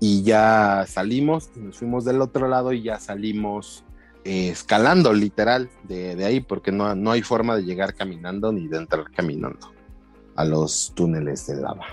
[0.00, 3.84] y ya salimos, nos fuimos del otro lado y ya salimos
[4.24, 8.68] eh, escalando literal de, de ahí, porque no, no hay forma de llegar caminando ni
[8.68, 9.72] de entrar caminando
[10.36, 11.86] a los túneles de lava.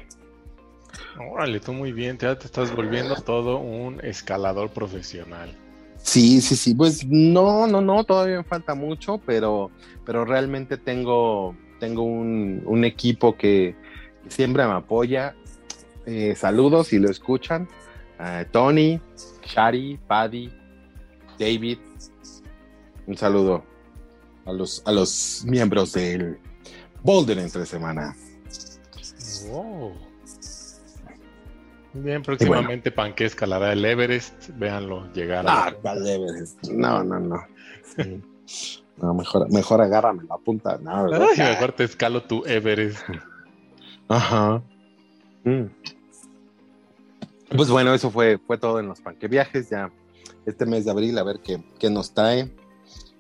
[1.32, 5.54] Órale, tú muy bien, ya te estás volviendo todo un escalador profesional.
[6.02, 9.70] Sí, sí, sí, pues no, no, no, todavía me falta mucho, pero,
[10.06, 13.76] pero realmente tengo, tengo un, un equipo que
[14.28, 15.36] siempre me apoya.
[16.06, 17.68] Eh, saludos si lo escuchan.
[18.20, 19.00] Eh, Tony,
[19.46, 20.52] Shari, Paddy,
[21.40, 21.80] David.
[23.08, 23.64] Un saludo
[24.46, 26.38] a los, a los miembros del
[27.02, 28.16] Boulder entre semana.
[29.48, 29.94] Wow.
[31.94, 34.50] Bien, próximamente Panque escalará el Everest.
[34.58, 35.46] Véanlo llegar.
[35.48, 36.68] Ah, ¿cuál Everest?
[36.68, 37.42] No, no, no.
[37.84, 38.22] Sí.
[39.02, 40.78] No, mejor, mejor agárrame la punta.
[40.82, 41.28] No, ¿verdad?
[41.32, 43.00] Ay, mejor te escalo tu Everest.
[44.08, 44.62] Ajá.
[45.44, 45.66] Mm.
[47.56, 49.70] Pues bueno, eso fue, fue todo en los panque viajes.
[49.70, 49.92] Ya
[50.46, 52.50] este mes de abril, a ver qué, qué nos trae.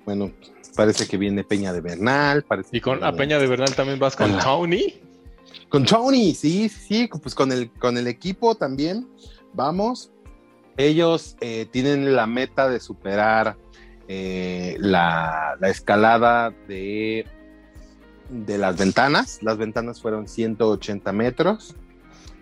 [0.05, 0.31] Bueno,
[0.75, 2.43] parece que viene Peña de Bernal.
[2.43, 4.43] Parece ¿Y con que a viene- Peña de Bernal también vas con Hola.
[4.43, 4.95] Tony?
[5.69, 9.07] Con Tony, sí, sí, sí, pues con el, con el equipo también.
[9.53, 10.11] Vamos.
[10.77, 13.57] Ellos eh, tienen la meta de superar
[14.11, 17.27] eh, la, la escalada de,
[18.27, 19.37] de las ventanas.
[19.43, 21.75] Las ventanas fueron 180 metros.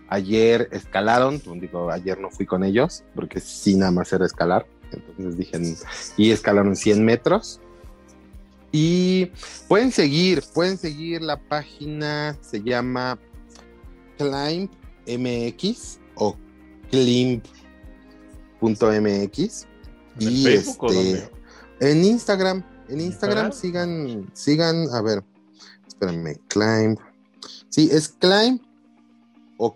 [0.08, 4.66] Ayer escalaron, digo, ayer no fui con ellos, porque sí nada más era escalar.
[4.94, 5.60] Entonces dije,
[6.16, 7.60] y escalaron 100 metros.
[8.72, 9.34] Y
[9.68, 13.20] pueden seguir, pueden seguir la página, se llama
[14.18, 14.70] Climb
[15.06, 16.38] MX o
[16.92, 17.42] Climb.mx.
[20.20, 21.37] ¿En Y Facebook o este, dónde?
[21.80, 23.52] En Instagram, en Instagram Instagram?
[23.52, 25.24] sigan, sigan, a ver,
[25.88, 26.98] espérenme, Climb.
[27.70, 28.60] Sí, es Climb
[29.58, 29.76] o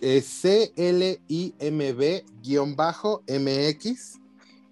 [0.00, 4.18] eh, C-L-I-M-B guion bajo MX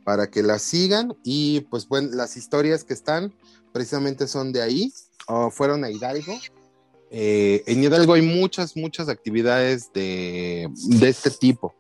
[0.05, 3.35] para que la sigan y pues bueno, las historias que están
[3.73, 4.93] precisamente son de ahí,
[5.27, 6.39] o fueron a Hidalgo.
[7.11, 11.75] Eh, en Hidalgo hay muchas, muchas actividades de, de este tipo.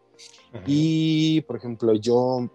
[0.66, 2.50] Y, por ejemplo, yo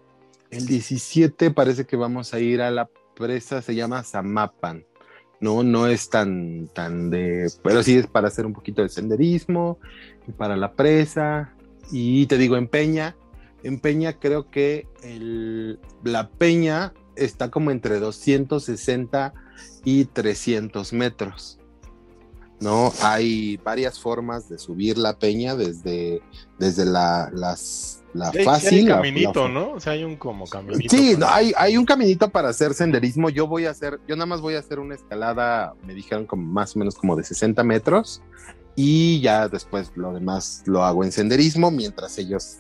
[0.54, 4.86] el 17 parece que vamos a ir a la presa, se llama Zamapan.
[5.40, 9.78] No, no es tan, tan de, pero sí es para hacer un poquito de senderismo,
[10.38, 11.54] para la presa.
[11.92, 13.16] Y te digo, en Peña,
[13.64, 19.34] en Peña creo que el- la Peña está como entre 260
[19.84, 21.60] y 300 metros.
[22.60, 22.94] ¿no?
[23.02, 26.22] Hay varias formas de subir la peña desde,
[26.60, 28.70] desde la, las, la Sí, sí fácil.
[28.74, 29.72] hay un la- caminito, la- ¿no?
[29.72, 30.96] O sea, hay un como caminito.
[30.96, 33.30] Sí, para- no, hay, hay un caminito para hacer senderismo.
[33.30, 36.44] Yo voy a hacer, yo nada más voy a hacer una escalada, me dijeron como
[36.44, 38.22] más o menos como de 60 metros.
[38.76, 42.58] Y ya después lo demás lo hago en senderismo mientras ellos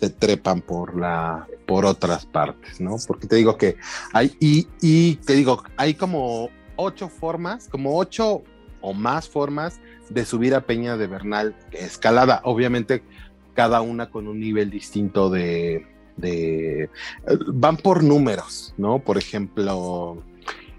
[0.00, 2.96] se trepan por la por otras partes, ¿no?
[3.06, 3.76] Porque te digo que
[4.12, 8.42] hay y, y te digo, hay como ocho formas, como ocho
[8.80, 13.02] o más formas de subir a Peña de Bernal escalada, obviamente
[13.58, 15.84] cada una con un nivel distinto de,
[17.48, 19.00] van por números, ¿no?
[19.00, 20.22] Por ejemplo,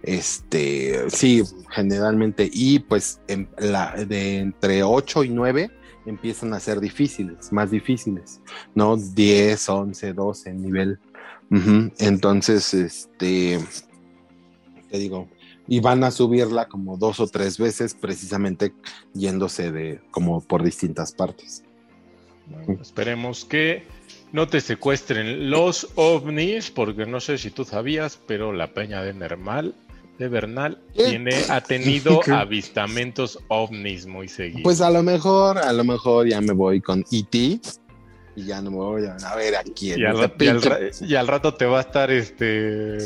[0.01, 5.69] este, sí, generalmente, y pues de entre 8 y 9
[6.05, 8.39] empiezan a ser difíciles, más difíciles,
[8.73, 8.95] ¿no?
[8.95, 10.99] 10, 11, 12 en nivel.
[11.97, 13.59] Entonces, este,
[14.89, 15.27] te digo,
[15.67, 18.73] y van a subirla como dos o tres veces, precisamente
[19.13, 21.65] yéndose de como por distintas partes.
[22.81, 23.83] Esperemos que
[24.31, 29.13] no te secuestren los ovnis, porque no sé si tú sabías, pero la peña de
[29.13, 29.73] Nermal,
[30.17, 34.63] de Bernal, tiene, ha tenido avistamientos ovnis muy seguidos.
[34.63, 37.37] Pues a lo mejor, a lo mejor ya me voy con E.T.
[38.35, 41.15] y ya no me voy a, a ver y, al, ra- y al ra- y
[41.15, 42.97] al rato te va a estar este.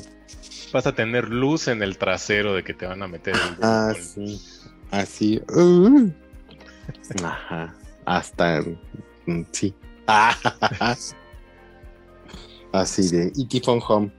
[0.74, 3.94] Vas a tener luz en el trasero de que te van a meter el Ah,
[3.96, 4.42] sí.
[4.90, 5.40] Así.
[5.56, 6.10] uh.
[7.24, 7.74] Ajá.
[8.06, 8.62] Hasta.
[8.62, 8.76] mm,
[9.52, 9.74] Sí.
[12.72, 13.32] Así de.
[13.64, 14.12] Phone Home.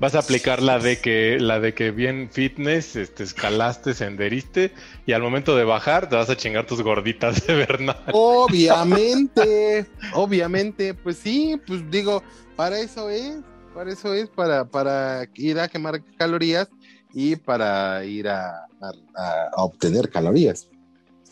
[0.00, 4.72] Vas a aplicar la de que la de que bien fitness, este, escalaste, senderiste
[5.06, 7.96] y al momento de bajar te vas a chingar tus gorditas de Bernal.
[8.12, 12.22] Obviamente, obviamente, pues sí, pues digo,
[12.56, 13.36] para eso es,
[13.72, 16.68] para eso es, para, para ir a quemar calorías
[17.12, 18.66] y para ir a,
[19.16, 20.68] a- a obtener calorías.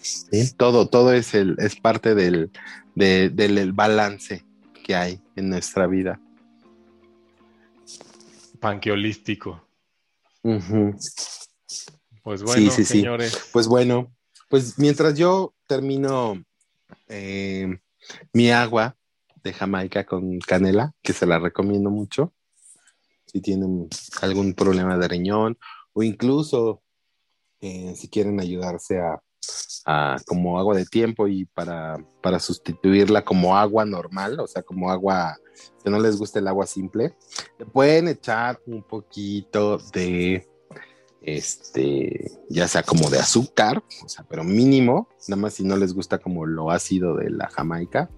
[0.00, 2.50] Sí, Todo, todo es el, es parte del,
[2.94, 4.44] de- del el balance
[4.84, 6.20] que hay en nuestra vida.
[8.60, 9.66] Panqueolístico.
[12.22, 12.98] Pues bueno, sí, sí, sí.
[12.98, 13.50] señores.
[13.52, 14.14] Pues bueno,
[14.48, 16.44] pues mientras yo termino
[17.08, 17.80] eh,
[18.32, 18.96] mi agua
[19.42, 22.32] de Jamaica con canela, que se la recomiendo mucho,
[23.26, 23.88] si tienen
[24.20, 25.58] algún problema de riñón
[25.94, 26.82] o incluso
[27.60, 29.22] eh, si quieren ayudarse a,
[29.84, 34.90] a como agua de tiempo y para, para sustituirla como agua normal, o sea, como
[34.90, 35.36] agua
[35.82, 37.16] que no les guste el agua simple,
[37.58, 40.48] le pueden echar un poquito de
[41.22, 45.94] este, ya sea como de azúcar, o sea, pero mínimo, nada más si no les
[45.94, 48.10] gusta como lo ácido de la Jamaica,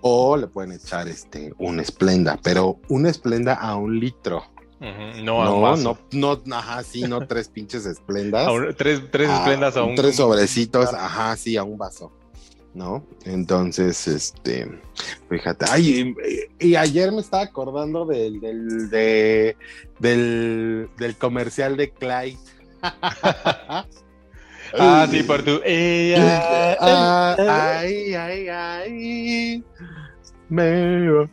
[0.00, 4.44] o le pueden echar este, un esplenda, pero un esplenda a un litro.
[4.78, 5.76] No, No,
[6.12, 8.48] no, no, ajá, sí, no tres pinches esplendas.
[8.48, 12.12] Un- tres tres Ah, esplendas a un Tres sobrecitos, ajá, sí, a un vaso.
[12.74, 13.06] ¿No?
[13.24, 14.68] Entonces, este,
[15.30, 16.14] fíjate, ay,
[16.60, 19.56] y, y ayer me estaba acordando del, del, de-
[19.98, 22.36] del, del comercial de Clyde.
[24.78, 25.60] Ah, sí, por tu.
[25.64, 26.76] Ella.
[26.80, 27.36] Ah,
[27.78, 29.64] ay, ay, ay.
[30.48, 31.30] Meo.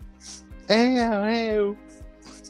[0.69, 1.75] Ea, meo.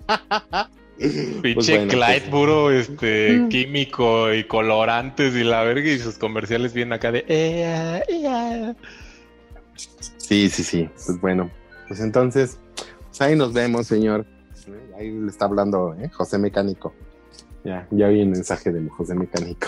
[1.42, 6.18] Pinche Pues bueno, Clyde, pues- puro este, químico y colorantes y la verga, y sus
[6.18, 7.26] comerciales vienen acá de.
[7.28, 8.76] "Ea, ea".
[10.18, 10.90] Sí, sí, sí.
[11.06, 11.50] Pues bueno,
[11.88, 12.60] pues entonces,
[13.08, 14.26] pues ahí nos vemos, señor.
[14.98, 16.10] Ahí le está hablando ¿eh?
[16.10, 16.94] José Mecánico.
[17.64, 19.68] Ya, ya vi el mensaje de José Mecánico.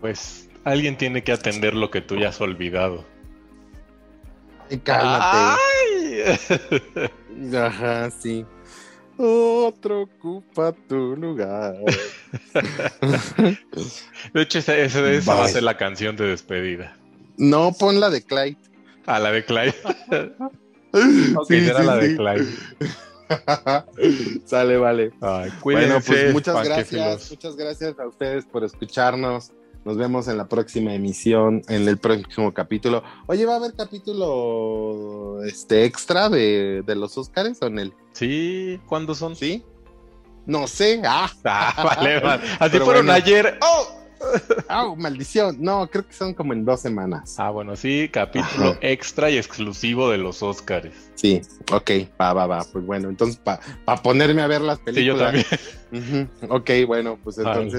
[0.00, 3.04] Pues alguien tiene que atender lo que tú ya has olvidado.
[4.70, 5.58] Ay, cálmate.
[5.62, 7.52] Ay.
[7.56, 8.44] Ajá, sí.
[9.18, 11.74] Otro ocupa tu lugar.
[14.32, 16.96] De hecho, esa, esa- esa va a ser la canción de despedida.
[17.38, 18.58] No, pon la de Clyde.
[19.06, 19.74] A la de Clyde.
[21.36, 22.16] ok, Sí, será sí, la de sí.
[22.16, 22.46] Clyde.
[24.46, 25.12] Sale, vale.
[25.20, 27.04] Ay, Bueno, pues cuídense, muchas panquefilos.
[27.06, 29.52] gracias, muchas gracias a ustedes por escucharnos.
[29.86, 33.04] Nos vemos en la próxima emisión, en el próximo capítulo.
[33.28, 37.94] Oye, ¿va a haber capítulo este extra de, de los Óscares o en el?
[38.10, 39.36] Sí, ¿cuándo son?
[39.36, 39.62] ¿Sí?
[40.44, 41.00] No sé.
[41.04, 42.42] Ah, Ah, vale, vale.
[42.58, 43.12] Así Pero fueron bueno.
[43.12, 43.58] ayer.
[43.62, 44.00] ¡Oh!
[44.68, 45.58] ¡Au, Ah, maldición!
[45.60, 47.36] No, creo que son como en dos semanas.
[47.38, 48.78] Ah, bueno, sí, capítulo Ajá.
[48.80, 51.12] extra y exclusivo de los Óscares.
[51.14, 52.64] Sí, ok, va, va, va.
[52.72, 55.46] Pues bueno, entonces para ponerme a ver las Sí, yo películas.
[55.92, 56.28] también.
[56.48, 57.70] Ujú, Ok, bueno, pues Vale.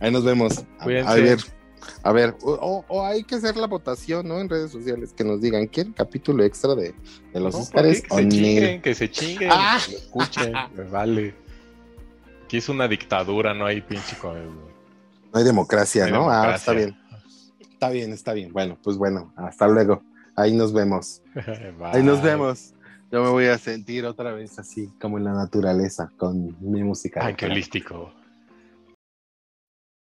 [0.00, 0.64] Ahí nos vemos.
[0.78, 1.10] A, Cuídense.
[1.10, 1.38] a ver,
[2.02, 4.40] a ver, o, hay que hacer la votación, ¿no?
[4.40, 6.94] En redes sociales que nos digan quién capítulo extra de,
[7.32, 9.78] de los No, que se chinguen, que se chinguen, Ah.
[9.84, 10.52] que lo escuchen,
[10.90, 11.34] vale.
[12.44, 16.28] Aquí es una dictadura, no hay pinche con No hay democracia, No.
[16.30, 16.96] Ah, está bien.
[17.60, 18.52] Está bien, está bien.
[18.52, 20.02] Bueno, pues bueno, hasta luego.
[20.36, 21.22] Ahí nos vemos.
[21.92, 22.74] Ahí nos vemos.
[23.10, 27.24] Yo me voy a sentir otra vez así como en la naturaleza con mi música.
[27.24, 27.34] Ay,